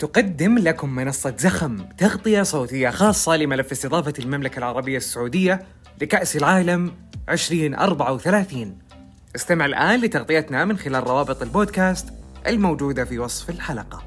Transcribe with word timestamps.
تقدم 0.00 0.58
لكم 0.58 0.94
منصة 0.94 1.36
زخم 1.36 1.88
تغطية 1.98 2.42
صوتية 2.42 2.90
خاصة 2.90 3.36
لملف 3.36 3.72
استضافة 3.72 4.14
المملكة 4.18 4.58
العربية 4.58 4.96
السعودية 4.96 5.66
لكأس 6.02 6.36
العالم 6.36 6.92
2034 7.28 8.78
استمع 9.36 9.66
الآن 9.66 10.00
لتغطيتنا 10.00 10.64
من 10.64 10.76
خلال 10.76 11.06
روابط 11.06 11.42
البودكاست 11.42 12.08
الموجودة 12.46 13.04
في 13.04 13.18
وصف 13.18 13.50
الحلقة. 13.50 14.02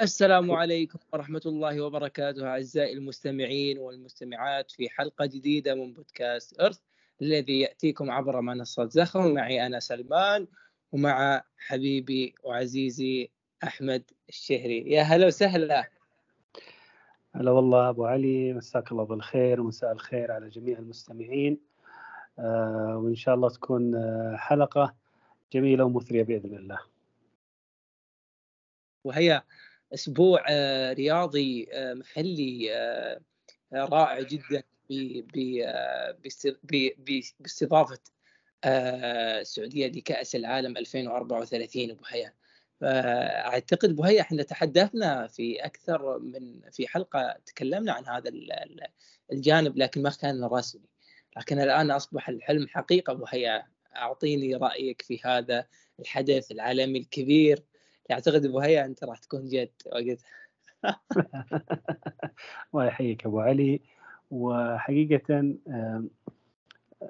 السلام 0.00 0.50
عليكم 0.50 0.98
ورحمة 1.12 1.42
الله 1.46 1.80
وبركاته 1.80 2.46
أعزائي 2.46 2.92
المستمعين 2.92 3.78
والمستمعات 3.78 4.70
في 4.70 4.88
حلقة 4.88 5.26
جديدة 5.26 5.74
من 5.74 5.92
بودكاست 5.92 6.60
إرث 6.60 6.78
الذي 7.22 7.60
يأتيكم 7.60 8.10
عبر 8.10 8.40
منصة 8.40 8.88
زخم. 8.88 9.34
معي 9.34 9.66
أنا 9.66 9.80
سلمان 9.80 10.46
ومع 10.92 11.42
حبيبي 11.58 12.34
وعزيزي 12.44 13.30
أحمد 13.64 14.02
الشهري. 14.28 14.90
يا 14.90 15.02
هلا 15.02 15.26
وسهلا. 15.26 15.90
هلا 17.34 17.50
والله 17.50 17.88
أبو 17.88 18.06
علي 18.06 18.52
مساك 18.52 18.92
الله 18.92 19.04
بالخير 19.04 19.60
ومساء 19.60 19.92
الخير 19.92 20.32
على 20.32 20.48
جميع 20.48 20.78
المستمعين. 20.78 21.60
آه 22.38 23.00
وإن 23.04 23.14
شاء 23.14 23.34
الله 23.34 23.48
تكون 23.48 23.94
آه 23.94 24.36
حلقة 24.36 24.94
جميلة 25.52 25.84
ومثرية 25.84 26.22
بإذن 26.22 26.54
الله. 26.56 26.78
وهي 29.04 29.42
أسبوع 29.94 30.44
آه 30.48 30.92
رياضي 30.92 31.68
آه 31.72 31.94
محلي 31.94 32.70
رائع 33.72 34.20
جدا 34.20 34.62
باستضافة 37.38 37.98
السعودية 38.64 39.86
لكأس 39.86 40.36
العالم 40.36 40.76
2034 40.76 41.90
ابو 41.90 42.04
حياه 42.04 42.32
فأعتقد 42.80 43.96
بهي 43.96 44.20
إحنا 44.20 44.42
تحدثنا 44.42 45.26
في 45.26 45.64
أكثر 45.64 46.18
من 46.18 46.60
في 46.72 46.88
حلقة 46.88 47.36
تكلمنا 47.46 47.92
عن 47.92 48.06
هذا 48.06 48.30
الجانب 49.32 49.76
لكن 49.76 50.02
ما 50.02 50.10
كان 50.10 50.44
رسمي. 50.44 50.88
لكن 51.36 51.60
الآن 51.60 51.90
أصبح 51.90 52.28
الحلم 52.28 52.68
حقيقة 52.68 53.12
بهي 53.12 53.64
أعطيني 53.96 54.54
رأيك 54.54 55.02
في 55.02 55.20
هذا 55.24 55.66
الحدث 56.00 56.52
العالمي 56.52 56.98
الكبير. 56.98 57.62
أعتقد 58.10 58.44
ابو 58.44 58.60
هيا 58.60 58.84
أنت 58.84 59.04
راح 59.04 59.18
تكون 59.18 59.48
جد 59.48 59.72
وقتها 59.86 60.16
الله 62.74 62.86
يحييك 62.86 63.26
أبو 63.26 63.40
علي. 63.40 63.80
وحقيقة 64.30 65.54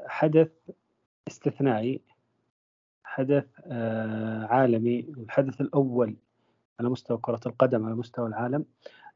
حدث 0.06 0.48
استثنائي. 1.28 2.00
حدث 3.20 3.44
آه، 3.66 4.46
عالمي 4.46 5.00
الحدث 5.18 5.60
الأول 5.60 6.16
على 6.80 6.88
مستوى 6.88 7.18
كرة 7.18 7.40
القدم 7.46 7.86
على 7.86 7.94
مستوى 7.94 8.28
العالم. 8.28 8.64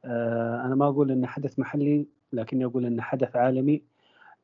آه، 0.04 0.64
أنا 0.66 0.74
ما 0.74 0.88
أقول 0.88 1.10
أنه 1.10 1.26
حدث 1.26 1.58
محلي 1.58 2.06
لكني 2.32 2.64
أقول 2.64 2.86
أنه 2.86 3.02
حدث 3.02 3.36
عالمي 3.36 3.82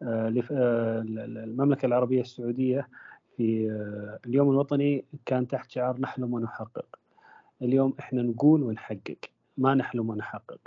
آه، 0.02 0.28
المملكة 0.48 1.86
العربية 1.86 2.20
السعودية 2.20 2.88
في 3.36 3.70
اليوم 4.26 4.50
الوطني 4.50 5.04
كان 5.26 5.48
تحت 5.48 5.70
شعار 5.70 6.00
نحلم 6.00 6.34
ونحقق. 6.34 6.98
اليوم 7.62 7.94
إحنا 7.98 8.22
نقول 8.22 8.62
ونحقق 8.62 9.18
ما 9.58 9.74
نحلم 9.74 10.10
ونحقق. 10.10 10.60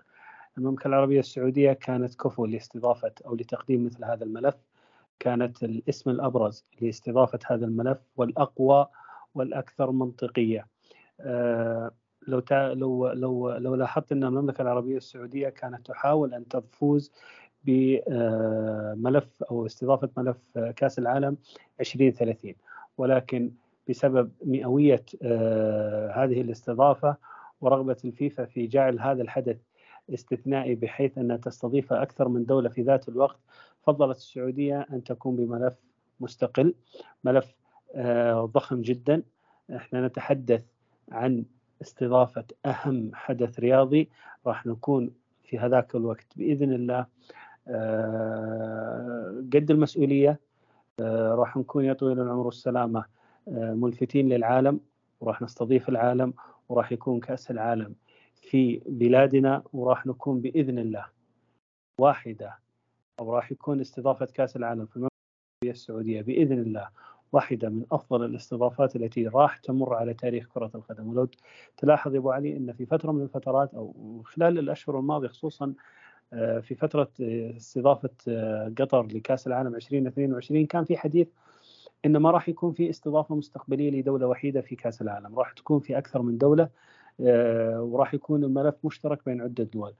المملكة 0.57 0.87
العربية 0.87 1.19
السعودية 1.19 1.73
كانت 1.73 2.15
كفو 2.15 2.45
لاستضافة 2.45 3.11
أو 3.25 3.35
لتقديم 3.35 3.85
مثل 3.85 4.05
هذا 4.05 4.23
الملف. 4.23 4.55
كانت 5.23 5.63
الاسم 5.63 6.09
الأبرز 6.09 6.65
لاستضافة 6.81 7.39
هذا 7.45 7.65
الملف 7.65 7.97
والأقوى 8.15 8.87
والأكثر 9.35 9.91
منطقية. 9.91 10.67
آه، 11.19 11.91
لو 12.27 12.43
لو 12.51 13.11
لو 13.11 13.51
لو 13.51 13.75
لاحظت 13.75 14.11
أن 14.11 14.23
المملكة 14.23 14.61
العربية 14.61 14.97
السعودية 14.97 15.49
كانت 15.49 15.87
تحاول 15.87 16.33
أن 16.33 16.47
تفوز 16.47 17.11
بملف 17.63 19.43
أو 19.43 19.65
استضافة 19.65 20.09
ملف 20.17 20.37
كأس 20.75 20.99
العالم 20.99 21.37
2030 21.79 22.53
ولكن 22.97 23.51
بسبب 23.89 24.31
مئوية 24.45 25.05
آه، 25.21 26.11
هذه 26.11 26.41
الاستضافة 26.41 27.15
ورغبة 27.61 27.97
الفيفا 28.05 28.45
في 28.45 28.67
جعل 28.67 28.99
هذا 28.99 29.21
الحدث 29.21 29.57
استثنائي 30.09 30.75
بحيث 30.75 31.17
انها 31.17 31.37
تستضيف 31.37 31.93
أكثر 31.93 32.27
من 32.27 32.45
دولة 32.45 32.69
في 32.69 32.81
ذات 32.81 33.09
الوقت. 33.09 33.39
فضلت 33.83 34.17
السعودية 34.17 34.87
أن 34.93 35.03
تكون 35.03 35.35
بملف 35.35 35.75
مستقل 36.19 36.73
ملف 37.23 37.55
آه، 37.95 38.45
ضخم 38.45 38.81
جدا. 38.81 39.23
إحنا 39.75 40.07
نتحدث 40.07 40.65
عن 41.11 41.45
استضافة 41.81 42.45
أهم 42.65 43.11
حدث 43.13 43.59
رياضي 43.59 44.09
راح 44.47 44.65
نكون 44.65 45.11
في 45.43 45.59
هذاك 45.59 45.95
الوقت 45.95 46.27
بإذن 46.35 46.73
الله. 46.73 47.05
آه، 47.67 49.43
قد 49.53 49.71
المسؤولية 49.71 50.39
آه، 50.99 51.35
راح 51.35 51.57
نكون 51.57 51.85
يا 51.85 51.93
طويل 51.93 52.19
العمر 52.19 52.45
والسلامة 52.45 53.05
ملفتين 53.47 54.29
للعالم 54.29 54.79
وراح 55.19 55.41
نستضيف 55.41 55.89
العالم 55.89 56.33
وراح 56.69 56.91
يكون 56.91 57.19
كأس 57.19 57.51
العالم. 57.51 57.95
في 58.53 58.81
بلادنا 58.85 59.63
وراح 59.73 60.05
نكون 60.05 60.41
بإذن 60.41 60.79
الله 60.79 61.05
واحدة 61.99 62.59
أو 63.19 63.35
راح 63.35 63.51
يكون 63.51 63.81
استضافة 63.81 64.25
كأس 64.25 64.55
العالم 64.55 64.85
في 64.85 64.95
المملكة 64.95 65.11
السعودية 65.65 66.21
بإذن 66.21 66.59
الله 66.59 66.89
واحدة 67.31 67.69
من 67.69 67.85
أفضل 67.91 68.25
الاستضافات 68.25 68.95
التي 68.95 69.27
راح 69.27 69.57
تمر 69.57 69.93
على 69.93 70.13
تاريخ 70.13 70.47
كرة 70.47 70.71
القدم. 70.75 71.07
ولو 71.07 71.27
تلاحظ 71.77 72.13
يا 72.13 72.19
أبو 72.19 72.31
علي 72.31 72.57
إن 72.57 72.73
في 72.73 72.85
فترة 72.85 73.11
من 73.11 73.23
الفترات 73.23 73.73
أو 73.73 74.21
خلال 74.25 74.59
الأشهر 74.59 74.99
الماضية 74.99 75.27
خصوصا 75.27 75.73
آه، 76.33 76.59
في 76.59 76.75
فترة 76.75 77.11
آه، 77.21 77.57
استضافة 77.57 78.09
آه، 78.27 78.73
قطر 78.77 79.07
لكأس 79.07 79.47
العالم 79.47 79.75
2022 79.75 80.65
كان 80.65 80.85
في 80.85 80.97
حديث 80.97 81.27
ان 82.05 82.17
ما 82.17 82.31
راح 82.31 82.49
يكون 82.49 82.73
في 82.73 82.89
استضافة 82.89 83.35
مستقبلية 83.35 83.91
لدولة 83.91 84.27
وحيدة 84.27 84.61
في 84.61 84.75
كأس 84.75 85.01
العالم 85.01 85.39
راح 85.39 85.51
تكون 85.51 85.79
في 85.79 85.97
أكثر 85.97 86.21
من 86.21 86.37
دولة 86.37 86.69
وراح 87.19 88.13
يكون 88.13 88.43
الملف 88.43 88.75
مشترك 88.83 89.19
بين 89.25 89.41
عدة 89.41 89.63
دول. 89.63 89.93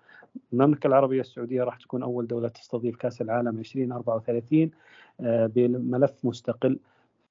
المملكة 0.53 0.88
العربية 0.88 1.22
السعودية 1.22 1.63
راح 1.63 1.78
تكون 1.78 2.03
أول 2.03 2.28
دولة 2.28 2.47
تستضيف 2.47 2.96
كأس 2.96 3.22
العالم 3.22 3.59
2034 3.59 4.72
آه، 5.22 5.46
بملف 5.46 6.13
مستقل 6.24 6.79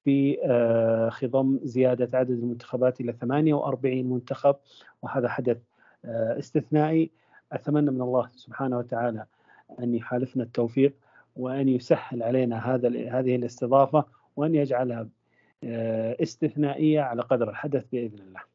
في 0.03 0.37
آه، 0.45 1.09
خضم 1.09 1.59
زيادة 1.63 2.17
عدد 2.17 2.31
المنتخبات 2.31 3.01
إلى 3.01 3.13
48 3.13 4.05
منتخب 4.09 4.55
وهذا 5.01 5.29
حدث 5.29 5.57
استثنائي. 6.05 7.11
أتمنى 7.51 7.91
من 7.91 8.01
الله 8.01 8.29
سبحانه 8.35 8.77
وتعالى 8.77 9.25
أن 9.79 9.95
يحالفنا 9.95 10.43
التوفيق 10.43 10.93
وأن 11.35 11.69
يسهل 11.69 12.23
علينا 12.23 12.75
هذا 12.75 12.89
هذه 13.19 13.35
الاستضافة 13.35 14.05
وأن 14.35 14.55
يجعلها 14.55 15.07
استثنائية 16.21 17.01
على 17.01 17.21
قدر 17.21 17.49
الحدث 17.49 17.85
بإذن 17.91 18.19
الله. 18.19 18.52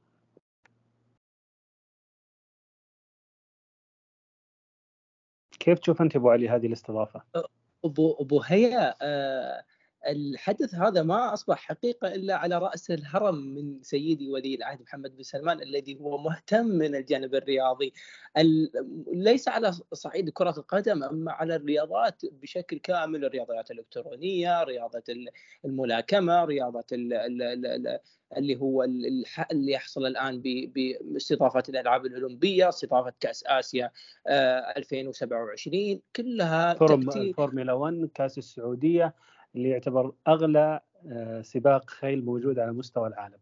كيف 5.58 5.78
تشوف 5.78 6.02
أنت 6.02 6.16
أبو 6.16 6.30
علي 6.30 6.48
هذه 6.48 6.66
الاستضافة؟ 6.66 7.22
ابو 7.84 8.12
أبو 8.20 8.40
هيا 8.40 8.94
آه 9.02 9.64
الحدث 10.08 10.74
هذا 10.74 11.02
ما 11.02 11.32
أصبح 11.32 11.58
حقيقة 11.58 12.14
إلا 12.14 12.36
على 12.36 12.58
رأس 12.58 12.90
الهرم 12.90 13.34
من 13.34 13.82
سيدي 13.82 14.30
ولي 14.30 14.54
العهد 14.54 14.82
محمد 14.82 15.16
بن 15.16 15.22
سلمان 15.22 15.62
الذي 15.62 16.00
هو 16.00 16.18
مهتم 16.18 16.66
من 16.66 16.94
الجانب 16.94 17.34
الرياضي. 17.34 17.92
ليس 19.12 19.48
على 19.48 19.72
صعيد 19.92 20.30
كرة 20.30 20.54
القدم 20.58 21.04
أما 21.04 21.32
على 21.32 21.56
الرياضات 21.56 22.22
بشكل 22.42 22.78
كامل 22.78 23.24
الرياضيات 23.24 23.70
الإلكترونية 23.70 24.62
رياضة 24.62 25.02
الملاكمة 25.64 26.44
رياضة 26.44 26.84
اللي 28.36 28.56
هو 28.56 28.82
اللي 29.52 29.72
يحصل 29.72 30.06
الآن 30.06 30.42
باستضافة 30.42 31.62
الألعاب 31.68 32.06
الأولمبية 32.06 32.68
استضافة 32.68 33.12
كأس 33.20 33.44
آسيا 33.46 33.90
2027 34.28 35.92
آه، 35.92 36.00
كلها 36.16 36.74
فورمولا 37.32 37.72
1 37.72 38.08
كأس 38.14 38.38
السعودية 38.38 39.14
اللي 39.54 39.68
يعتبر 39.68 40.12
أغلى 40.28 40.80
آه، 41.06 41.42
سباق 41.42 41.90
خيل 41.90 42.24
موجود 42.24 42.58
على 42.58 42.72
مستوى 42.72 43.08
العالم. 43.08 43.38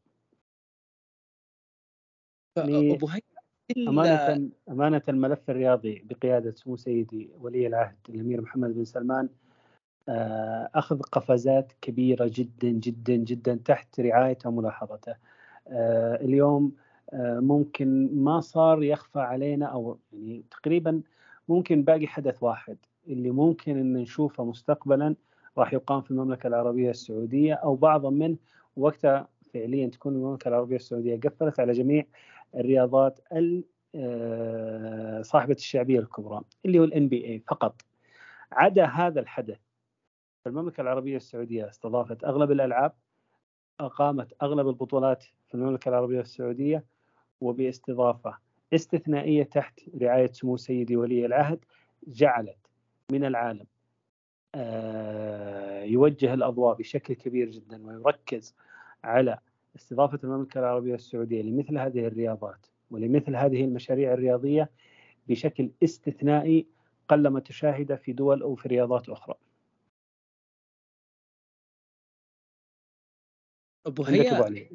يعني 2.56 2.98
أمانة 3.88 4.50
أمانة 4.68 5.02
الملف 5.08 5.50
الرياضي 5.50 6.04
بقيادة 6.04 6.50
سمو 6.50 6.76
سيدي 6.76 7.30
ولي 7.40 7.66
العهد 7.66 7.96
الأمير 8.08 8.40
محمد 8.40 8.74
بن 8.74 8.84
سلمان 8.84 9.28
آه، 10.08 10.70
أخذ 10.74 11.00
قفزات 11.00 11.72
كبيرة 11.80 12.30
جدا 12.34 12.68
جدا 12.68 13.16
جدا 13.16 13.54
تحت 13.64 14.00
رعايته 14.00 14.48
وملاحظته 14.48 15.14
آه، 15.68 16.14
اليوم 16.14 16.72
ممكن 17.22 18.10
ما 18.24 18.40
صار 18.40 18.82
يخفى 18.82 19.20
علينا 19.20 19.66
أو 19.66 19.98
يعني 20.12 20.44
تقريبا 20.50 21.02
ممكن 21.48 21.82
باقي 21.82 22.06
حدث 22.06 22.42
واحد 22.42 22.76
اللي 23.06 23.30
ممكن 23.30 23.78
أن 23.78 23.92
نشوفه 23.92 24.44
مستقبلا 24.44 25.16
راح 25.58 25.72
يقام 25.72 26.02
في 26.02 26.10
المملكة 26.10 26.46
العربية 26.46 26.90
السعودية 26.90 27.54
أو 27.54 27.74
بعضا 27.76 28.10
منه 28.10 28.36
وقتها 28.76 29.28
فعليا 29.54 29.88
تكون 29.88 30.14
المملكة 30.14 30.48
العربية 30.48 30.76
السعودية. 30.76 31.20
قفلت 31.20 31.60
على 31.60 31.72
جميع 31.72 32.04
الرياضات 32.54 33.20
آه، 33.94 35.22
صاحبة 35.22 35.54
الشعبية 35.54 35.98
الكبرى 35.98 36.40
اللي 36.64 36.78
هو 36.78 36.84
الان 36.84 37.08
بي 37.08 37.24
اي 37.24 37.38
فقط. 37.48 37.82
عدا 38.52 38.84
هذا 38.84 39.20
الحدث 39.20 39.58
المملكة 40.46 40.80
العربية 40.80 41.16
السعودية 41.16 41.68
استضافت 41.68 42.24
أغلب 42.24 42.50
الألعاب 42.50 42.92
أقامت 43.80 44.32
أغلب 44.42 44.68
البطولات 44.68 45.24
في 45.48 45.54
المملكة 45.54 45.88
العربية 45.88 46.20
السعودية 46.20 46.84
وباستضافة 47.40 48.38
استثنائية 48.74 49.42
تحت 49.42 49.80
رعاية 50.02 50.32
سمو 50.32 50.56
سيدي 50.56 50.96
ولي 50.96 51.26
العهد 51.26 51.64
جعلت 52.06 52.58
من 53.12 53.24
العالم. 53.24 53.66
يوجه 55.84 56.34
الأضواء 56.34 56.76
بشكل 56.76 57.14
كبير 57.14 57.50
جدا 57.50 57.86
ويركز 57.86 58.54
على 59.04 59.38
استضافة 59.76 60.18
المملكة 60.24 60.60
العربية 60.60 60.94
السعودية 60.94 61.42
لمثل 61.42 61.78
هذه 61.78 62.06
الرياضات 62.06 62.66
ولمثل 62.90 63.36
هذه 63.36 63.64
المشاريع 63.64 64.12
الرياضية 64.12 64.70
بشكل 65.28 65.70
استثنائي 65.84 66.66
قلما 67.08 67.40
تشاهده 67.40 67.96
في 67.96 68.12
دول 68.12 68.42
أو 68.42 68.54
في 68.54 68.68
رياضات 68.68 69.08
أخرى. 69.08 69.34
أبو 73.86 74.02
هي 74.02 74.68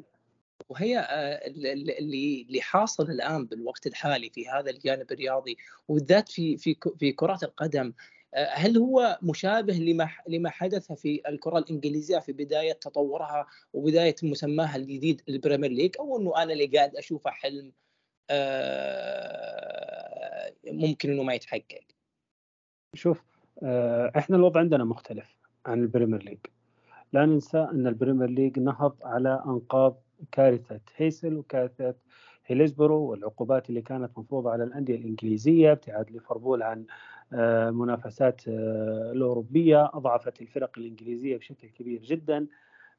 وهي 0.68 0.98
آه، 0.98 1.46
اللي 1.46 2.42
اللي 2.42 2.60
حاصل 2.60 3.10
الآن 3.10 3.46
بالوقت 3.46 3.86
الحالي 3.86 4.30
في 4.30 4.48
هذا 4.48 4.70
الجانب 4.70 5.12
الرياضي 5.12 5.56
وبالذات 5.88 6.28
في 6.28 6.56
في 6.56 6.76
في 6.98 7.12
كرة 7.12 7.38
القدم 7.42 7.86
آه، 7.86 7.92
هل 8.34 8.78
هو 8.78 9.18
مشابه 9.22 9.74
لما 9.74 10.08
لما 10.28 10.50
حدث 10.50 10.92
في 10.92 11.22
الكرة 11.28 11.58
الإنجليزية 11.58 12.18
في 12.18 12.32
بداية 12.32 12.72
تطورها 12.72 13.46
وبداية 13.72 14.14
مسماها 14.22 14.76
الجديد 14.76 15.22
البريمير 15.28 15.70
ليج 15.70 15.94
أو 16.00 16.20
إنه 16.20 16.42
أنا 16.42 16.52
اللي 16.52 16.66
قاعد 16.66 16.96
أشوفه 16.96 17.30
حلم 17.30 17.72
آه، 18.30 19.72
ممكن 20.66 21.10
إنه 21.10 21.22
ما 21.22 21.34
يتحقق؟ 21.34 21.80
شوف 22.94 23.22
إحنا 24.16 24.36
الوضع 24.36 24.60
عندنا 24.60 24.84
مختلف 24.84 25.36
عن 25.66 25.82
البريمير 25.82 26.22
ليج. 26.22 26.38
لا 27.12 27.26
ننسى 27.26 27.58
أن 27.58 27.86
البريمير 27.86 28.28
ليج 28.28 28.58
نهض 28.58 28.96
على 29.02 29.42
أنقاض 29.46 30.02
كارثة 30.32 30.80
هيسل 30.96 31.34
وكارثة 31.34 31.94
هيلزبرو 32.46 33.00
والعقوبات 33.00 33.68
اللي 33.68 33.82
كانت 33.82 34.18
مفروضة 34.18 34.50
على 34.50 34.64
الأندية 34.64 34.96
الإنجليزية 34.96 35.72
ابتعاد 35.72 36.10
ليفربول 36.10 36.62
عن 36.62 36.84
آه، 37.32 37.70
آه، 38.48 39.12
الأوروبية 39.12 39.90
أضعفت 39.94 40.42
الفرق 40.42 40.78
الإنجليزية 40.78 41.36
بشكل 41.36 41.68
كبير 41.68 42.02
جدا. 42.02 42.46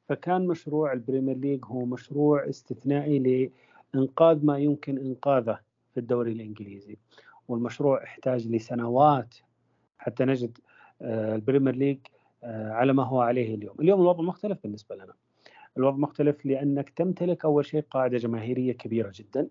فكان 0.08 0.46
مشروع 0.46 0.92
البريمير 0.92 1.36
ليج 1.36 1.64
هو 1.64 1.84
مشروع 1.84 2.48
استثنائي 2.48 3.50
لإنقاذ 3.94 4.46
ما 4.46 4.58
يمكن 4.58 4.98
إنقاذه 4.98 5.58
في 5.94 6.00
الدوري 6.00 6.32
الإنجليزي. 6.32 6.96
والمشروع 7.48 8.04
احتاج 8.04 8.48
لسنوات 8.48 9.34
حتى 9.98 10.24
نجد 10.24 10.58
آه، 11.02 11.36
البريمير 11.36 11.74
ليج 11.74 11.98
على 12.44 12.92
ما 12.92 13.02
هو 13.04 13.20
عليه 13.20 13.54
اليوم. 13.54 13.76
اليوم 13.80 14.00
الوضع 14.00 14.22
مختلف 14.22 14.58
بالنسبة 14.62 14.94
لنا. 14.94 15.14
الوضع 15.78 15.96
مختلف 15.96 16.46
لأنك 16.46 16.90
تمتلك 16.90 17.44
أول 17.44 17.66
شيء 17.66 17.84
قاعدة 17.90 18.18
جماهيرية 18.18 18.72
كبيرة 18.72 19.12
جدا 19.14 19.48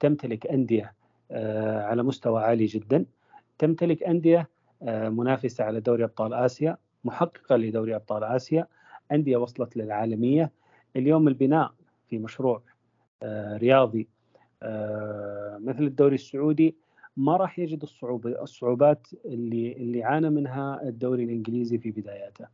تمتلك 0.00 0.46
أندية 0.46 0.94
آه، 1.30 1.82
على 1.82 2.02
مستوى 2.02 2.42
عالي 2.42 2.66
جدا 2.66 3.04
تمتلك 3.58 4.02
أندية 4.02 4.48
آه، 4.82 5.08
منافسة 5.08 5.64
على 5.64 5.80
دوري 5.80 6.04
أبطال 6.04 6.34
آسيا 6.34 6.76
محققة 7.04 7.56
لدوري 7.56 7.96
أبطال 7.96 8.24
آسيا 8.24 8.66
أندية 9.12 9.36
وصلت 9.36 9.76
للعالمية 9.76 10.50
اليوم 10.96 11.28
البناء 11.28 11.72
في 12.08 12.18
مشروع 12.18 12.62
رياضي 13.56 14.08
مثل 15.58 15.82
الدوري 15.82 16.14
السعودي 16.14 16.76
ما 17.16 17.36
راح 17.36 17.58
يجد 17.58 17.82
الصعوبة 17.82 18.42
الصعوبات 18.42 19.06
اللي 19.24 19.72
اللي 19.72 20.04
عانى 20.04 20.30
منها 20.30 20.82
الدوري 20.82 21.24
الإنجليزي 21.24 21.78
في 21.78 21.90
بداياته. 21.90 22.46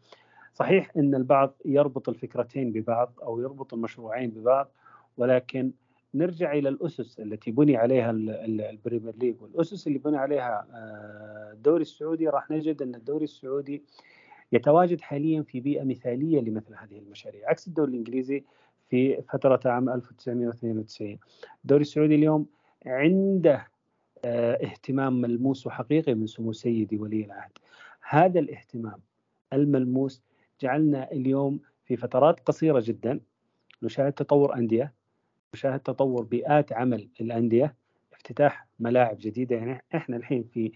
صحيح 0.55 0.91
إن 0.97 1.15
البعض 1.15 1.55
يربط 1.65 2.09
الفكرتين 2.09 2.73
ببعض 2.73 3.13
أو 3.23 3.41
يربط 3.41 3.75
المشروعين 3.75 4.31
ببعض 4.31 4.71
ولكن 5.17 5.73
نرجع 6.15 6.53
إلى 6.53 6.69
الأسس 6.69 7.21
التي 7.21 7.51
بني 7.51 7.77
عليها 7.77 8.11
البريمير 8.11 9.15
ليج. 9.17 9.43
والأسس 9.43 9.87
اللي 9.87 9.99
بني 9.99 10.17
عليها 10.17 10.67
آه، 10.73 11.53
الدوري 11.53 11.83
السعودي 11.83 12.29
راح 12.29 12.51
نجد 12.51 12.83
إن 12.83 12.95
الدوري 12.95 13.25
السعودي 13.25 13.83
يتواجد 14.53 15.01
حاليا 15.01 15.43
في 15.43 15.61
بيئة 15.61 15.85
مثالية 15.85 16.41
لمثل 16.41 16.75
هذه 16.75 16.99
المشاريع 16.99 17.51
عكس 17.51 17.69
الدوري 17.69 17.91
الإنجليزي 17.91 18.45
في 18.89 19.23
فترة 19.23 19.61
عام 19.65 19.89
1992 19.89 21.19
الدوري 21.65 21.83
السعودي 21.83 22.15
اليوم 22.15 22.47
عنده 22.87 23.69
آه، 24.25 24.65
اهتمام 24.65 25.21
ملموس 25.21 25.67
وحقيقي 25.67 26.15
من 26.15 26.27
سمو 26.27 26.53
سيدي 26.53 26.97
ولي 26.99 27.25
العهد. 27.25 27.53
هذا 28.09 28.41
الاهتمام 28.41 29.01
الملموس 29.53 30.23
جعلنا 30.61 31.13
اليوم 31.13 31.61
في 31.85 31.97
فترات 31.97 32.41
قصيرة 32.41 32.83
جدا 32.87 33.21
نشاهد 33.83 34.13
تطور 34.13 34.55
أندية 34.55 34.93
نشاهد 35.55 35.81
تطور 35.81 36.25
بيئات 36.25 36.73
عمل 36.73 37.09
الأندية 37.21 37.75
افتتاح 38.13 38.67
ملاعب 38.81 39.17
جديدة. 39.21 39.57
يعني 39.57 39.85
إحنا 39.95 40.17
الحين 40.17 40.45
في 40.45 40.73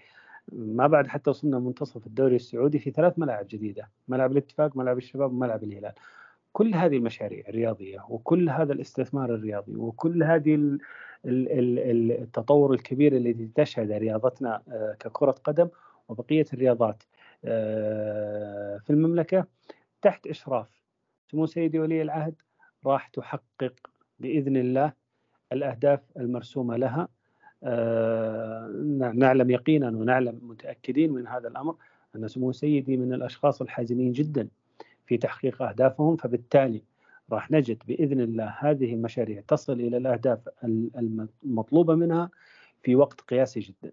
ما 0.53 0.87
بعد 0.87 1.07
حتى 1.07 1.31
وصلنا 1.31 1.59
منتصف 1.59 2.07
الدوري 2.07 2.37
السعودي 2.37 2.79
في 2.79 2.91
ثلاث 2.91 3.19
ملاعب 3.19 3.47
جديدة 3.49 3.89
ملعب 4.09 4.33
الاتفاق 4.33 4.77
ملعب 4.77 4.97
الشباب 4.99 5.33
وملعب 5.33 5.65
الهلال. 5.65 5.93
كل 6.53 6.75
هذه 6.75 6.97
المشاريع 6.97 7.49
الرياضية 7.49 8.05
وكل 8.09 8.51
هذا 8.51 8.73
الاستثمار 8.73 9.35
الرياضي 9.35 9.77
وكل 9.77 10.23
هذه 10.23 10.79
التطور 11.25 12.75
الكبير 12.75 13.17
الذي 13.17 13.51
تشهد 13.55 13.93
رياضتنا 13.93 14.63
آه، 14.69 14.97
ككرة 15.01 15.31
قدم 15.45 15.69
وبقية 16.09 16.45
الرياضات 16.55 17.03
آه، 17.45 18.79
في 18.79 18.91
المملكة. 18.91 19.47
تحت 20.03 20.27
إشراف 20.27 20.83
سمو 21.31 21.47
سيدي 21.47 21.79
ولي 21.79 22.03
العهد 22.03 22.35
راح 22.87 23.09
تحقق 23.09 23.91
بإذن 24.19 24.57
الله 24.57 24.93
الأهداف 25.53 26.01
المرسومة 26.17 26.77
لها 26.77 27.09
آه، 27.65 28.67
نعلم 29.15 29.51
يقينا 29.51 29.89
ونعلم 29.89 30.41
متأكدين 30.43 31.13
من 31.13 31.27
هذا 31.27 31.49
الأمر 31.49 31.77
أن 32.17 32.29
سمو 32.29 32.53
سيدي 32.53 32.97
من 32.97 33.13
الأشخاص 33.13 33.63
الحازمين 33.63 34.13
جدا 34.13 34.49
في 35.07 35.17
تحقيق 35.17 35.63
أهدافهم 35.63 36.17
فبالتالي 36.17 36.83
راح 37.33 37.51
نجد 37.51 37.83
بإذن 37.87 38.21
الله 38.21 38.57
هذه 38.59 38.95
المشاريع 38.95 39.43
تصل 39.49 39.73
إلى 39.73 39.97
الأهداف 39.97 40.49
المطلوبة 41.45 41.95
منها 41.95 42.31
في 42.83 42.97
وقت 42.97 43.21
قياسي 43.21 43.61
جدا. 43.61 43.93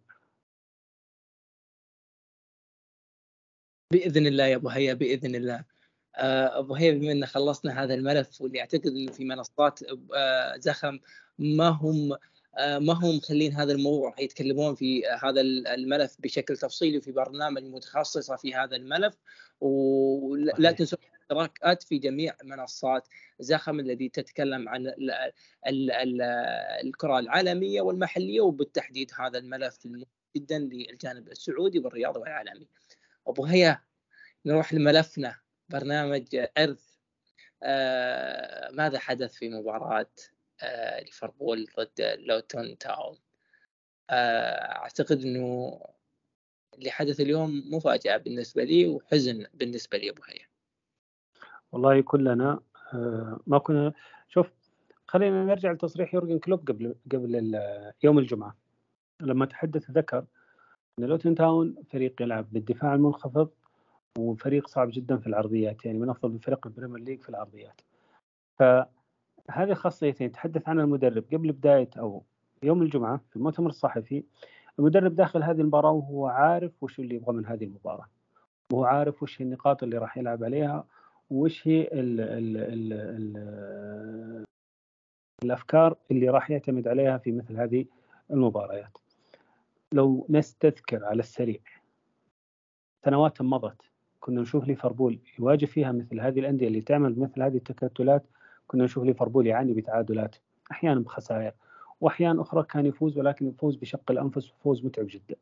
بإذن 3.93 4.27
الله 4.27 4.45
يا 4.45 4.55
أبو 4.55 4.69
هيا 4.69 4.93
بإذن 4.93 5.35
الله. 5.35 5.74
آه، 6.17 6.59
أبو 6.59 6.75
هيا 6.75 6.91
بما 6.91 7.11
ان 7.11 7.25
خلصنا 7.25 7.83
هذا 7.83 7.93
الملف 7.93 8.41
واللي 8.41 8.59
أعتقد 8.59 8.87
إنه 8.87 9.11
في 9.11 9.25
منصات 9.25 9.79
آه، 10.15 10.57
زخم. 10.57 10.99
ما 11.39 11.69
هم 11.69 12.17
آه، 12.57 12.79
ما 12.79 12.93
هم 12.93 13.17
مخلين 13.17 13.53
هذا 13.53 13.73
الموضوع 13.73 14.15
يتكلمون 14.19 14.75
في 14.75 15.07
هذا 15.07 15.41
الملف 15.41 16.15
بشكل 16.19 16.57
تفصيلي 16.57 17.01
في 17.01 17.11
برنامج 17.11 17.63
متخصصة 17.63 18.35
في 18.35 18.55
هذا 18.55 18.75
الملف. 18.75 19.15
ولا 19.61 20.71
تنسوا 20.71 20.97
الاشتراكات 21.29 21.83
في 21.83 21.97
جميع 21.97 22.35
منصات 22.43 23.07
زخم 23.39 23.79
الذي 23.79 24.09
تتكلم 24.09 24.69
عن 24.69 24.87
ال 24.87 25.11
ال 25.67 25.91
ال 25.91 26.21
الكرة 26.83 27.19
العالمية 27.19 27.81
والمحلية 27.81 28.41
وبالتحديد 28.41 29.11
هذا 29.19 29.37
الملف 29.37 29.77
المهم 29.85 30.05
جدا 30.35 30.59
للجانب 30.59 31.27
السعودي 31.27 31.79
والرياضي 31.79 32.19
والعالمي. 32.19 32.67
أبو 33.27 33.45
هيا 33.45 33.81
نروح 34.45 34.73
لملفنا. 34.73 35.44
برنامج 35.69 36.35
إرث 36.57 36.95
آه 37.63 38.71
ماذا 38.71 38.99
حدث 38.99 39.33
في 39.33 39.49
مباراة 39.49 40.07
آه 40.63 40.99
ليفربول 40.99 41.67
ضد 41.79 42.17
لوتون 42.19 42.77
تاون؟ 42.77 43.17
آه 44.09 44.75
أعتقد 44.75 45.21
إنه 45.21 45.79
اللي 46.77 46.91
حدث 46.91 47.19
اليوم 47.19 47.63
مفاجأة 47.73 48.17
بالنسبة 48.17 48.63
لي 48.63 48.87
وحزن 48.87 49.45
بالنسبة 49.53 49.97
لي 49.97 50.09
أبو 50.09 50.21
هيا. 50.27 50.45
والله 51.71 52.01
كلنا 52.01 52.59
ما 53.47 53.57
كنا 53.57 53.93
نشوف 54.29 54.47
خلينا 55.07 55.45
نرجع 55.45 55.71
لتصريح 55.71 56.13
يورجن 56.13 56.39
كلوب 56.39 56.67
قبل 56.67 56.95
قبل 57.11 57.59
يوم 58.03 58.19
الجمعة 58.19 58.57
لما 59.21 59.45
تحدث 59.45 59.91
ذكر 59.91 60.25
إن 60.99 61.05
لوتن 61.05 61.35
تاون 61.35 61.75
فريق 61.91 62.21
يلعب 62.21 62.53
بالدفاع 62.53 62.95
المنخفض 62.95 63.49
وفريق 64.17 64.67
صعب 64.67 64.89
جدا 64.91 65.17
في 65.17 65.27
العرضيات 65.27 65.85
يعني 65.85 65.99
من 65.99 66.09
أفضل 66.09 66.39
فرق 66.39 66.67
البريمير 66.67 66.99
ليج 66.99 67.21
في 67.21 67.29
العرضيات. 67.29 67.81
فهذه 68.59 69.73
خاصيتين 69.73 70.31
تحدث 70.31 70.69
عنها 70.69 70.83
المدرب. 70.83 71.23
قبل 71.33 71.51
بداية 71.51 71.89
أو 71.97 72.23
يوم 72.63 72.81
الجمعة 72.81 73.21
في 73.29 73.35
المؤتمر 73.35 73.69
الصحفي 73.69 74.23
المدرب 74.79 75.15
داخل 75.15 75.43
هذه 75.43 75.61
المباراة 75.61 75.91
وهو 75.91 76.27
عارف 76.27 76.83
وش 76.83 76.99
اللي 76.99 77.15
يبغى 77.15 77.33
من 77.35 77.45
هذه 77.45 77.63
المباراة. 77.63 78.09
وهو 78.73 78.85
عارف 78.85 79.23
وش 79.23 79.41
النقاط 79.41 79.83
اللي 79.83 79.97
راح 79.97 80.17
يلعب 80.17 80.43
عليها 80.43 80.87
وش 81.29 81.67
هي 81.67 81.81
ال 81.81 82.21
ال 82.21 82.57
ال 82.57 82.93
ال 82.93 84.45
الأفكار 85.43 85.97
اللي 86.11 86.29
راح 86.29 86.51
يعتمد 86.51 86.87
عليها 86.87 87.17
في 87.17 87.31
مثل 87.31 87.57
هذه 87.57 87.85
المباريات. 88.31 88.97
لو 89.93 90.25
نستذكر 90.29 91.05
على 91.05 91.19
السريع 91.19 91.59
سنوات 93.05 93.41
مضت. 93.41 93.81
كنا 94.25 94.41
نشوف 94.41 94.67
ليفربول 94.67 95.19
يواجه 95.39 95.65
فيها 95.65 95.91
مثل 95.91 96.19
هذه 96.19 96.39
الأندية 96.39 96.67
اللي 96.67 96.81
تعمل 96.81 97.19
مثل 97.19 97.41
هذه 97.41 97.57
التكتلات 97.57 98.25
كنا 98.67 98.83
نشوف 98.83 99.03
ليفربول 99.03 99.47
يعاني 99.47 99.73
بتعادلات 99.73 100.35
أحيانا 100.71 100.99
بخسائر 100.99 101.53
وأحيانا 102.01 102.41
أخرى 102.41 102.63
كان 102.63 102.85
يفوز 102.85 103.17
ولكن 103.17 103.47
يفوز 103.47 103.75
بشق 103.75 104.11
الأنفس 104.11 104.51
وفوز 104.51 104.85
متعب 104.85 105.07
جدا. 105.09 105.35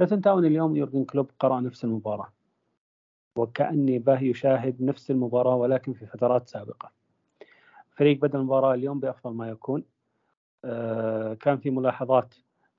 لا 0.00 0.06
تنتهون 0.06 0.44
اليوم 0.44 0.76
يورجن 0.76 1.04
كلوب 1.04 1.30
قرأ 1.40 1.60
نفس 1.60 1.84
المباراة. 1.84 2.32
وكأني 3.36 3.98
به 3.98 4.22
يشاهد 4.22 4.82
نفس 4.82 5.10
المباراة 5.10 5.54
ولكن 5.54 5.92
في 5.92 6.06
فترات 6.06 6.48
سابقة. 6.48 6.90
فريق 7.90 8.20
بدأ 8.20 8.38
المباراة 8.38 8.74
اليوم 8.74 9.00
بأفضل 9.00 9.34
ما 9.34 9.48
يكون. 9.48 9.84
آه، 10.64 11.34
كان 11.34 11.58
في 11.58 11.70
ملاحظات 11.70 12.34